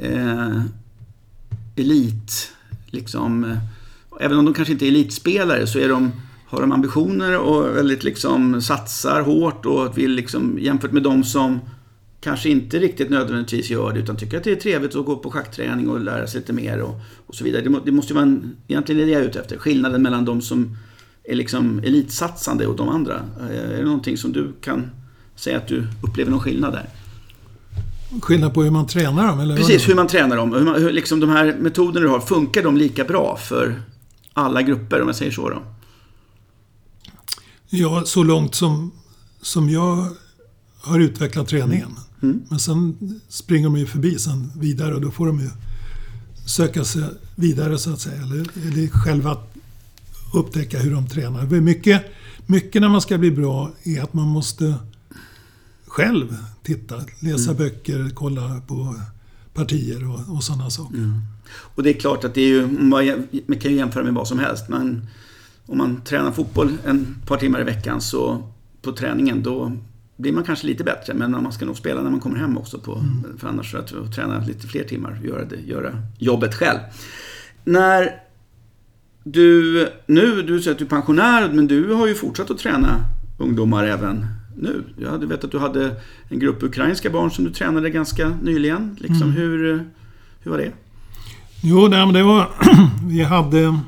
eh, 0.00 0.60
elit, 1.76 2.52
liksom, 2.86 3.56
även 4.20 4.38
om 4.38 4.44
de 4.44 4.54
kanske 4.54 4.72
inte 4.72 4.86
är 4.86 4.88
elitspelare 4.88 5.66
så 5.66 5.78
är 5.78 5.88
de 5.88 6.12
har 6.46 6.60
de 6.60 6.72
ambitioner 6.72 7.38
och 7.38 7.76
väldigt 7.76 8.04
liksom 8.04 8.62
satsar 8.62 9.20
hårt 9.20 9.66
och 9.66 9.98
vill 9.98 10.10
liksom 10.10 10.58
jämfört 10.60 10.92
med 10.92 11.02
de 11.02 11.24
som 11.24 11.60
kanske 12.20 12.48
inte 12.48 12.78
riktigt 12.78 13.10
nödvändigtvis 13.10 13.70
gör 13.70 13.92
det 13.92 14.00
utan 14.00 14.16
tycker 14.16 14.36
att 14.36 14.44
det 14.44 14.52
är 14.52 14.56
trevligt 14.56 14.96
att 14.96 15.04
gå 15.04 15.16
på 15.16 15.30
schackträning 15.30 15.88
och 15.88 16.00
lära 16.00 16.26
sig 16.26 16.40
lite 16.40 16.52
mer 16.52 16.80
och, 16.80 17.00
och 17.26 17.34
så 17.34 17.44
vidare. 17.44 17.62
Det, 17.62 17.70
må, 17.70 17.80
det 17.84 17.92
måste 17.92 18.12
ju 18.12 18.14
vara 18.14 18.22
en, 18.22 18.56
egentligen 18.68 19.00
är 19.00 19.06
det 19.06 19.12
jag 19.12 19.22
är 19.22 19.26
ute 19.26 19.40
efter. 19.40 19.58
Skillnaden 19.58 20.02
mellan 20.02 20.24
de 20.24 20.42
som 20.42 20.76
är 21.24 21.34
liksom 21.34 21.78
elitsatsande 21.78 22.66
och 22.66 22.76
de 22.76 22.88
andra. 22.88 23.22
Är 23.50 23.76
det 23.78 23.84
någonting 23.84 24.16
som 24.16 24.32
du 24.32 24.52
kan 24.60 24.90
säga 25.36 25.56
att 25.56 25.68
du 25.68 25.86
upplever 26.02 26.30
någon 26.30 26.40
skillnad 26.40 26.72
där? 26.72 26.88
Skillnad 28.20 28.54
på 28.54 28.62
hur 28.62 28.70
man 28.70 28.86
tränar 28.86 29.26
dem? 29.26 29.40
Eller 29.40 29.56
Precis, 29.56 29.88
hur 29.88 29.94
man 29.94 30.06
tränar 30.06 30.36
dem. 30.36 30.52
Hur, 30.52 30.64
man, 30.64 30.82
hur 30.82 30.92
liksom 30.92 31.20
de 31.20 31.30
här 31.30 31.56
metoderna 31.60 32.06
du 32.06 32.08
har, 32.08 32.20
funkar 32.20 32.62
de 32.62 32.76
lika 32.76 33.04
bra 33.04 33.36
för 33.36 33.82
alla 34.32 34.62
grupper 34.62 35.02
om 35.02 35.08
jag 35.08 35.16
säger 35.16 35.32
så? 35.32 35.48
Då? 35.48 35.62
Ja, 37.68 38.02
så 38.06 38.22
långt 38.22 38.54
som, 38.54 38.90
som 39.42 39.70
jag 39.70 40.06
har 40.80 41.00
utvecklat 41.00 41.48
träningen. 41.48 41.90
Mm. 42.22 42.42
Men 42.48 42.58
sen 42.58 42.96
springer 43.28 43.64
de 43.64 43.76
ju 43.76 43.86
förbi 43.86 44.18
sen 44.18 44.52
vidare 44.56 44.94
och 44.94 45.00
då 45.00 45.10
får 45.10 45.26
de 45.26 45.40
ju 45.40 45.48
söka 46.46 46.84
sig 46.84 47.02
vidare 47.34 47.78
så 47.78 47.92
att 47.92 48.00
säga. 48.00 48.22
Eller, 48.22 48.46
eller 48.68 48.88
själva 48.88 49.36
upptäcka 50.34 50.78
hur 50.78 50.90
de 50.94 51.08
tränar. 51.08 51.60
Mycket, 51.60 52.02
mycket 52.46 52.82
när 52.82 52.88
man 52.88 53.00
ska 53.00 53.18
bli 53.18 53.30
bra 53.30 53.70
är 53.84 54.02
att 54.02 54.14
man 54.14 54.28
måste 54.28 54.74
själv 55.86 56.36
titta, 56.62 56.94
läsa 57.20 57.50
mm. 57.50 57.56
böcker, 57.56 58.10
kolla 58.14 58.60
på 58.66 58.94
partier 59.54 60.10
och, 60.10 60.36
och 60.36 60.44
sådana 60.44 60.70
saker. 60.70 60.96
Mm. 60.96 61.20
Och 61.46 61.82
det 61.82 61.90
är 61.90 62.00
klart 62.00 62.24
att 62.24 62.34
det 62.34 62.40
är 62.40 62.48
ju, 62.48 62.68
man 63.46 63.58
kan 63.60 63.70
ju 63.70 63.76
jämföra 63.76 64.04
med 64.04 64.14
vad 64.14 64.28
som 64.28 64.38
helst. 64.38 64.68
Men 64.68 65.06
om 65.66 65.78
man 65.78 66.00
tränar 66.04 66.32
fotboll 66.32 66.72
en 66.84 67.16
par 67.26 67.36
timmar 67.36 67.60
i 67.60 67.64
veckan 67.64 68.00
så 68.00 68.50
på 68.82 68.92
träningen 68.92 69.42
då 69.42 69.72
blir 70.16 70.32
man 70.32 70.44
kanske 70.44 70.66
lite 70.66 70.84
bättre. 70.84 71.14
Men 71.14 71.30
man 71.30 71.52
ska 71.52 71.64
nog 71.64 71.76
spela 71.76 72.02
när 72.02 72.10
man 72.10 72.20
kommer 72.20 72.38
hem 72.38 72.58
också. 72.58 72.78
På, 72.78 72.94
mm. 72.94 73.38
För 73.38 73.48
annars 73.48 73.74
att 73.74 74.14
träna 74.14 74.44
lite 74.46 74.66
fler 74.66 74.84
timmar, 74.84 75.20
göra, 75.24 75.44
det, 75.44 75.60
göra 75.60 76.02
jobbet 76.18 76.54
själv. 76.54 76.78
När 77.64 78.23
du, 79.24 79.88
nu, 80.06 80.42
du 80.42 80.60
säger 80.60 80.72
att 80.72 80.78
du 80.78 80.84
är 80.84 80.88
pensionär, 80.88 81.50
men 81.52 81.66
du 81.66 81.92
har 81.92 82.06
ju 82.06 82.14
fortsatt 82.14 82.50
att 82.50 82.58
träna 82.58 83.04
ungdomar 83.38 83.84
även 83.84 84.26
nu. 84.56 84.84
Jag 84.98 85.18
vet 85.18 85.44
att 85.44 85.50
du 85.50 85.58
hade 85.58 85.96
en 86.28 86.38
grupp 86.38 86.62
ukrainska 86.62 87.10
barn 87.10 87.30
som 87.30 87.44
du 87.44 87.50
tränade 87.50 87.90
ganska 87.90 88.28
nyligen. 88.42 88.96
Liksom, 89.00 89.22
mm. 89.22 89.32
hur, 89.32 89.84
hur 90.40 90.50
var 90.50 90.58
det? 90.58 90.72
Jo, 91.62 91.88
nej, 91.88 92.06
men 92.06 92.14
det 92.14 92.22
var... 92.22 92.50
vi 93.08 93.22
hade 93.22 93.78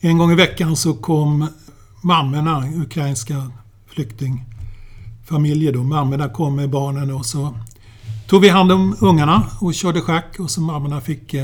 en 0.00 0.18
gång 0.18 0.32
i 0.32 0.34
veckan 0.34 0.76
så 0.76 0.94
kom 0.94 1.48
mammorna, 2.02 2.64
ukrainska 2.76 3.50
flyktingfamiljer 3.86 5.72
då. 5.72 5.82
Mammorna 5.82 6.28
kom 6.28 6.56
med 6.56 6.70
barnen 6.70 7.10
och 7.10 7.26
så 7.26 7.58
tog 8.28 8.42
vi 8.42 8.48
hand 8.48 8.72
om 8.72 8.96
ungarna 9.00 9.46
och 9.60 9.74
körde 9.74 10.00
schack 10.00 10.36
och 10.38 10.50
så 10.50 10.60
mammorna 10.60 11.00
fick 11.00 11.34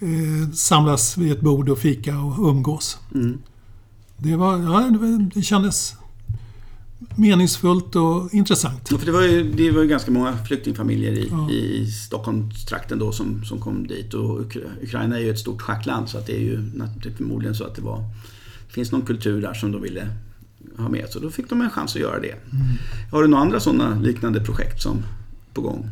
eh, 0.00 0.50
samlas 0.54 1.16
vid 1.16 1.32
ett 1.32 1.40
bord 1.40 1.68
och 1.68 1.78
fika 1.78 2.18
och 2.18 2.48
umgås. 2.48 2.98
Mm. 3.14 3.38
Det, 4.16 4.36
var, 4.36 4.58
ja, 4.58 4.80
det, 4.80 5.30
det 5.34 5.42
kändes 5.42 5.94
meningsfullt 7.16 7.96
och 7.96 8.34
intressant. 8.34 8.88
Ja, 8.90 8.98
för 8.98 9.06
det, 9.06 9.12
var 9.12 9.22
ju, 9.22 9.52
det 9.52 9.70
var 9.70 9.82
ju 9.82 9.88
ganska 9.88 10.10
många 10.10 10.36
flyktingfamiljer 10.36 11.12
i, 11.12 11.28
ja. 11.30 11.50
i 11.50 11.86
Stockholmstrakten 11.86 12.98
då 12.98 13.12
som, 13.12 13.44
som 13.44 13.60
kom 13.60 13.86
dit. 13.86 14.14
Och 14.14 14.40
Ukraina 14.82 15.16
är 15.16 15.20
ju 15.20 15.30
ett 15.30 15.38
stort 15.38 15.62
schackland 15.62 16.08
så 16.08 16.18
att 16.18 16.26
det 16.26 16.36
är 16.36 16.40
ju 16.40 16.70
förmodligen 17.16 17.54
så 17.54 17.64
att 17.64 17.74
det 17.74 17.82
var 17.82 18.04
det 18.66 18.74
finns 18.74 18.92
någon 18.92 19.02
kultur 19.02 19.42
där 19.42 19.54
som 19.54 19.72
de 19.72 19.82
ville 19.82 20.08
ha 20.78 20.88
med. 20.88 21.06
Så 21.10 21.18
då 21.18 21.30
fick 21.30 21.48
de 21.48 21.60
en 21.60 21.70
chans 21.70 21.94
att 21.94 22.00
göra 22.00 22.20
det. 22.20 22.30
Mm. 22.30 22.66
Har 23.12 23.22
du 23.22 23.28
några 23.28 23.42
andra 23.42 23.60
sådana 23.60 24.00
liknande 24.00 24.40
projekt 24.40 24.82
som 24.82 24.96
på 25.54 25.60
gång? 25.60 25.90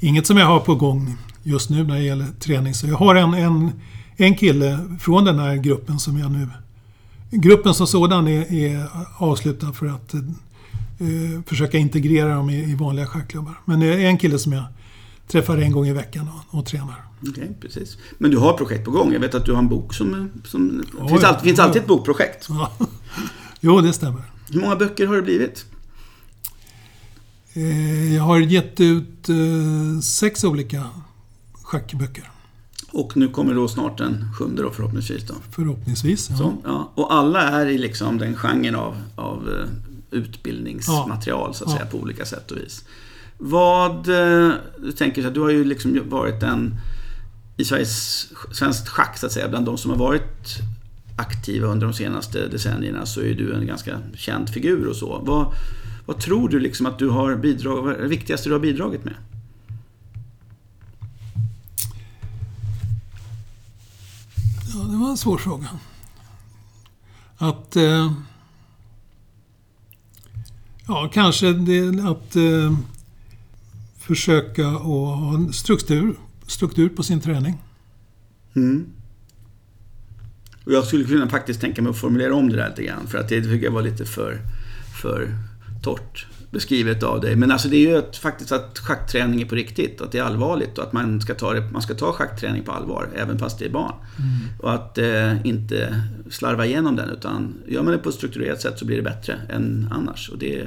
Inget 0.00 0.26
som 0.26 0.36
jag 0.36 0.46
har 0.46 0.60
på 0.60 0.74
gång 0.74 1.18
just 1.42 1.70
nu 1.70 1.84
när 1.84 1.94
det 1.94 2.02
gäller 2.02 2.26
träning. 2.40 2.74
Så 2.74 2.86
jag 2.86 2.96
har 2.96 3.14
en, 3.14 3.34
en, 3.34 3.72
en 4.16 4.34
kille 4.34 4.78
från 5.00 5.24
den 5.24 5.38
här 5.38 5.56
gruppen 5.56 5.98
som 5.98 6.18
jag 6.18 6.30
nu 6.30 6.48
Gruppen 7.34 7.74
som 7.74 7.86
sådan 7.86 8.28
är, 8.28 8.52
är 8.52 8.86
avslutad 9.18 9.72
för 9.72 9.86
att 9.86 10.14
eh, 10.14 10.20
försöka 11.46 11.78
integrera 11.78 12.34
dem 12.34 12.50
i, 12.50 12.70
i 12.70 12.74
vanliga 12.74 13.06
schackklubbar. 13.06 13.60
Men 13.64 13.80
det 13.80 13.86
är 13.86 13.98
en 13.98 14.18
kille 14.18 14.38
som 14.38 14.52
jag 14.52 14.64
träffar 15.28 15.58
en 15.58 15.72
gång 15.72 15.86
i 15.86 15.92
veckan 15.92 16.28
och, 16.28 16.58
och 16.58 16.66
tränar. 16.66 17.04
Okej, 17.20 17.30
okay, 17.30 17.48
precis. 17.60 17.98
Men 18.18 18.30
du 18.30 18.38
har 18.38 18.52
projekt 18.52 18.84
på 18.84 18.90
gång. 18.90 19.12
Jag 19.12 19.20
vet 19.20 19.34
att 19.34 19.46
du 19.46 19.52
har 19.52 19.58
en 19.58 19.68
bok 19.68 19.94
som... 19.94 20.30
som 20.44 20.84
ja, 20.98 21.08
finns, 21.08 21.24
alltid, 21.24 21.42
finns 21.42 21.58
alltid 21.58 21.82
ett 21.82 21.88
bokprojekt. 21.88 22.46
Ja. 22.48 22.72
Jo, 23.64 23.80
det 23.80 23.92
stämmer. 23.92 24.22
Hur 24.50 24.60
många 24.60 24.76
böcker 24.76 25.06
har 25.06 25.16
det 25.16 25.22
blivit? 25.22 25.64
Eh, 27.52 28.14
jag 28.14 28.22
har 28.22 28.38
gett 28.38 28.80
ut 28.80 29.28
eh, 29.28 30.00
sex 30.02 30.44
olika 30.44 30.86
schackböcker. 31.72 32.30
Och 32.90 33.16
nu 33.16 33.28
kommer 33.28 33.54
då 33.54 33.68
snart 33.68 33.98
den 33.98 34.24
sjunde 34.38 34.62
då 34.62 34.70
förhoppningsvis. 34.70 35.26
Då. 35.26 35.34
Förhoppningsvis, 35.50 36.30
ja. 36.30 36.36
Så, 36.36 36.54
ja. 36.64 36.92
Och 36.94 37.14
alla 37.14 37.42
är 37.42 37.66
i 37.66 37.78
liksom 37.78 38.18
den 38.18 38.36
genren 38.36 38.74
av, 38.74 38.96
av 39.16 39.48
eh, 39.48 39.68
utbildningsmaterial 40.18 41.48
ja. 41.48 41.52
så 41.52 41.64
att 41.64 41.70
säga 41.70 41.86
på 41.86 41.98
olika 41.98 42.24
sätt 42.24 42.50
och 42.50 42.56
vis. 42.56 42.84
Vad, 43.38 44.08
eh, 44.08 44.52
du 44.78 44.92
tänker 44.92 45.22
så 45.22 45.28
att 45.28 45.34
du 45.34 45.40
har 45.40 45.50
ju 45.50 45.64
liksom 45.64 46.00
varit 46.08 46.42
en 46.42 46.74
i 47.56 47.64
Sveriges, 47.64 48.28
svenskt 48.52 48.88
schack 48.88 49.18
så 49.18 49.26
att 49.26 49.32
säga, 49.32 49.48
bland 49.48 49.66
de 49.66 49.78
som 49.78 49.90
har 49.90 49.98
varit 49.98 50.58
aktiva 51.16 51.68
under 51.68 51.86
de 51.86 51.92
senaste 51.92 52.48
decennierna 52.48 53.06
så 53.06 53.20
är 53.20 53.34
du 53.34 53.54
en 53.54 53.66
ganska 53.66 53.98
känd 54.14 54.48
figur 54.48 54.88
och 54.88 54.96
så. 54.96 55.22
Vad, 55.24 55.54
vad 56.06 56.20
tror 56.20 56.48
du 56.48 56.60
liksom 56.60 56.86
att 56.86 56.98
du 56.98 57.08
har 57.08 57.36
bidragit, 57.36 57.84
vad 57.84 57.94
är 57.94 58.02
det 58.02 58.08
viktigaste 58.08 58.48
du 58.48 58.52
har 58.52 58.60
bidragit 58.60 59.04
med? 59.04 59.14
Ja, 64.74 64.78
det 64.78 64.96
var 64.96 65.10
en 65.10 65.16
svår 65.16 65.38
fråga. 65.38 65.68
Att... 67.36 67.76
Eh, 67.76 68.12
ja, 70.86 71.10
kanske 71.12 71.52
det, 71.52 72.02
att 72.08 72.36
eh, 72.36 72.76
försöka 73.98 74.68
att 74.68 74.82
ha 74.82 75.34
en 75.34 75.52
struktur, 75.52 76.14
struktur 76.46 76.88
på 76.88 77.02
sin 77.02 77.20
träning. 77.20 77.62
Mm. 78.56 78.86
Och 80.64 80.72
jag 80.72 80.86
skulle 80.86 81.04
kunna 81.04 81.28
faktiskt 81.28 81.60
tänka 81.60 81.82
mig 81.82 81.90
att 81.90 81.98
formulera 81.98 82.34
om 82.34 82.48
det 82.48 82.56
där 82.56 82.68
lite 82.68 82.82
grann. 82.82 83.06
För 83.06 83.18
att 83.18 83.28
det 83.28 83.42
tycker 83.42 83.64
jag 83.64 83.72
var 83.72 83.82
lite 83.82 84.04
för, 84.04 84.40
för 85.02 85.38
torrt 85.82 86.26
beskrivet 86.52 87.02
av 87.02 87.20
dig. 87.20 87.36
Men 87.36 87.50
alltså 87.50 87.68
det 87.68 87.76
är 87.76 87.88
ju 87.88 87.96
att, 87.96 88.16
faktiskt 88.16 88.52
att 88.52 88.78
schackträning 88.78 89.42
är 89.42 89.46
på 89.46 89.54
riktigt. 89.54 90.00
Att 90.00 90.12
det 90.12 90.18
är 90.18 90.22
allvarligt 90.22 90.78
och 90.78 90.84
att 90.84 90.92
man 90.92 91.20
ska 91.20 91.34
ta, 91.34 91.52
det, 91.52 91.70
man 91.70 91.82
ska 91.82 91.94
ta 91.94 92.12
schackträning 92.12 92.62
på 92.62 92.72
allvar. 92.72 93.08
Även 93.16 93.38
fast 93.38 93.58
det 93.58 93.64
är 93.64 93.70
barn. 93.70 93.94
Mm. 94.18 94.58
Och 94.60 94.74
att 94.74 94.98
eh, 94.98 95.46
inte 95.46 96.02
slarva 96.30 96.66
igenom 96.66 96.96
den. 96.96 97.10
Utan 97.10 97.54
gör 97.66 97.82
man 97.82 97.92
det 97.92 97.98
på 97.98 98.08
ett 98.08 98.14
strukturerat 98.14 98.60
sätt 98.60 98.78
så 98.78 98.84
blir 98.84 98.96
det 98.96 99.02
bättre 99.02 99.38
än 99.48 99.88
annars. 99.92 100.28
Och 100.28 100.38
det 100.38 100.64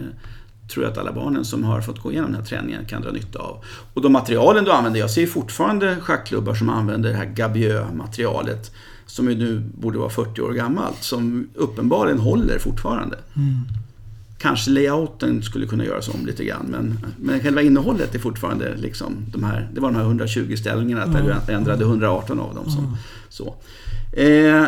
tror 0.74 0.86
jag 0.86 0.91
att 0.91 0.98
alla 0.98 1.12
barnen 1.12 1.45
som 1.45 1.63
har 1.63 1.82
fått 1.82 2.00
gå 2.00 2.12
igenom 2.12 2.32
den 2.32 2.41
här 2.41 2.48
träningen 2.48 2.86
kan 2.86 3.02
dra 3.02 3.12
nytta 3.12 3.39
av. 3.39 3.63
Och 3.93 4.02
de 4.02 4.12
materialen 4.12 4.63
du 4.63 4.71
använder, 4.71 5.00
jag 5.00 5.12
ser 5.12 5.28
fortfarande 5.28 5.95
schackklubbar 6.02 6.54
som 6.54 6.69
använder 6.69 7.10
det 7.10 7.15
här 7.15 7.26
Gabieux-materialet 7.26 8.71
som 9.06 9.30
ju 9.30 9.36
nu 9.36 9.63
borde 9.74 9.98
vara 9.98 10.10
40 10.10 10.41
år 10.41 10.54
gammalt, 10.54 11.04
som 11.04 11.50
uppenbarligen 11.54 12.19
håller 12.19 12.60
fortfarande. 12.60 13.17
Mm. 13.36 13.85
Kanske 14.38 14.71
layouten 14.71 15.43
skulle 15.43 15.65
kunna 15.65 15.86
göras 15.86 16.10
om 16.10 16.26
lite 16.26 16.45
grann. 16.45 16.65
Men, 16.69 17.00
men 17.19 17.39
själva 17.39 17.62
innehållet 17.62 18.15
är 18.15 18.19
fortfarande 18.19 18.76
liksom 18.76 19.26
de 19.32 19.43
här, 19.43 19.69
det 19.74 19.80
var 19.82 19.91
de 19.91 19.95
här 19.95 20.04
120 20.04 20.56
ställningarna, 20.56 21.06
där 21.06 21.41
vi 21.48 21.54
ändrade 21.54 21.84
118 21.84 22.39
av 22.39 22.56
dem. 22.56 22.69
Som, 22.69 22.98
så. 23.30 23.56
Eh, 24.21 24.65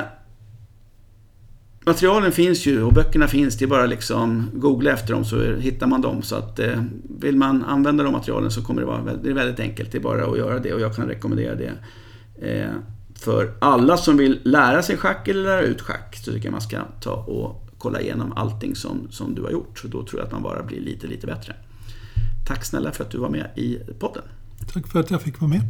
materialen 1.85 2.31
finns 2.31 2.65
ju 2.65 2.83
och 2.83 2.93
böckerna 2.93 3.27
finns. 3.27 3.57
Det 3.57 3.65
är 3.65 3.67
bara 3.67 3.85
liksom 3.85 4.49
googla 4.53 4.91
efter 4.91 5.13
dem 5.13 5.25
så 5.25 5.55
hittar 5.55 5.87
man 5.87 6.01
dem. 6.01 6.21
Så 6.21 6.35
att 6.35 6.59
eh, 6.59 6.83
vill 7.19 7.35
man 7.35 7.63
använda 7.63 8.03
de 8.03 8.13
materialen 8.13 8.51
så 8.51 8.63
kommer 8.63 8.81
det 8.81 8.87
vara 8.87 9.01
väldigt, 9.01 9.23
det 9.23 9.29
är 9.29 9.33
väldigt 9.33 9.59
enkelt. 9.59 9.91
Det 9.91 9.97
är 9.97 10.01
bara 10.01 10.25
att 10.25 10.37
göra 10.37 10.59
det 10.59 10.73
och 10.73 10.81
jag 10.81 10.95
kan 10.95 11.07
rekommendera 11.07 11.55
det. 11.55 11.73
Eh, 12.41 12.71
för 13.19 13.53
alla 13.59 13.97
som 13.97 14.17
vill 14.17 14.39
lära 14.43 14.81
sig 14.81 14.97
schack 14.97 15.27
eller 15.27 15.43
lära 15.43 15.61
ut 15.61 15.81
schack 15.81 16.15
så 16.15 16.31
tycker 16.31 16.45
jag 16.45 16.51
man 16.51 16.61
ska 16.61 16.77
ta 17.01 17.13
och 17.13 17.66
kolla 17.77 18.01
igenom 18.01 18.33
allting 18.35 18.75
som, 18.75 19.07
som 19.11 19.35
du 19.35 19.41
har 19.41 19.51
gjort. 19.51 19.79
Så 19.79 19.87
då 19.87 20.05
tror 20.05 20.19
jag 20.19 20.25
att 20.25 20.31
man 20.31 20.43
bara 20.43 20.63
blir 20.63 20.81
lite, 20.81 21.07
lite 21.07 21.27
bättre. 21.27 21.55
Tack 22.47 22.65
snälla 22.65 22.91
för 22.91 23.03
att 23.03 23.11
du 23.11 23.17
var 23.17 23.29
med 23.29 23.49
i 23.55 23.79
podden. 23.99 24.23
Tack 24.73 24.87
för 24.87 24.99
att 24.99 25.11
jag 25.11 25.21
fick 25.21 25.41
vara 25.41 25.49
med. 25.49 25.61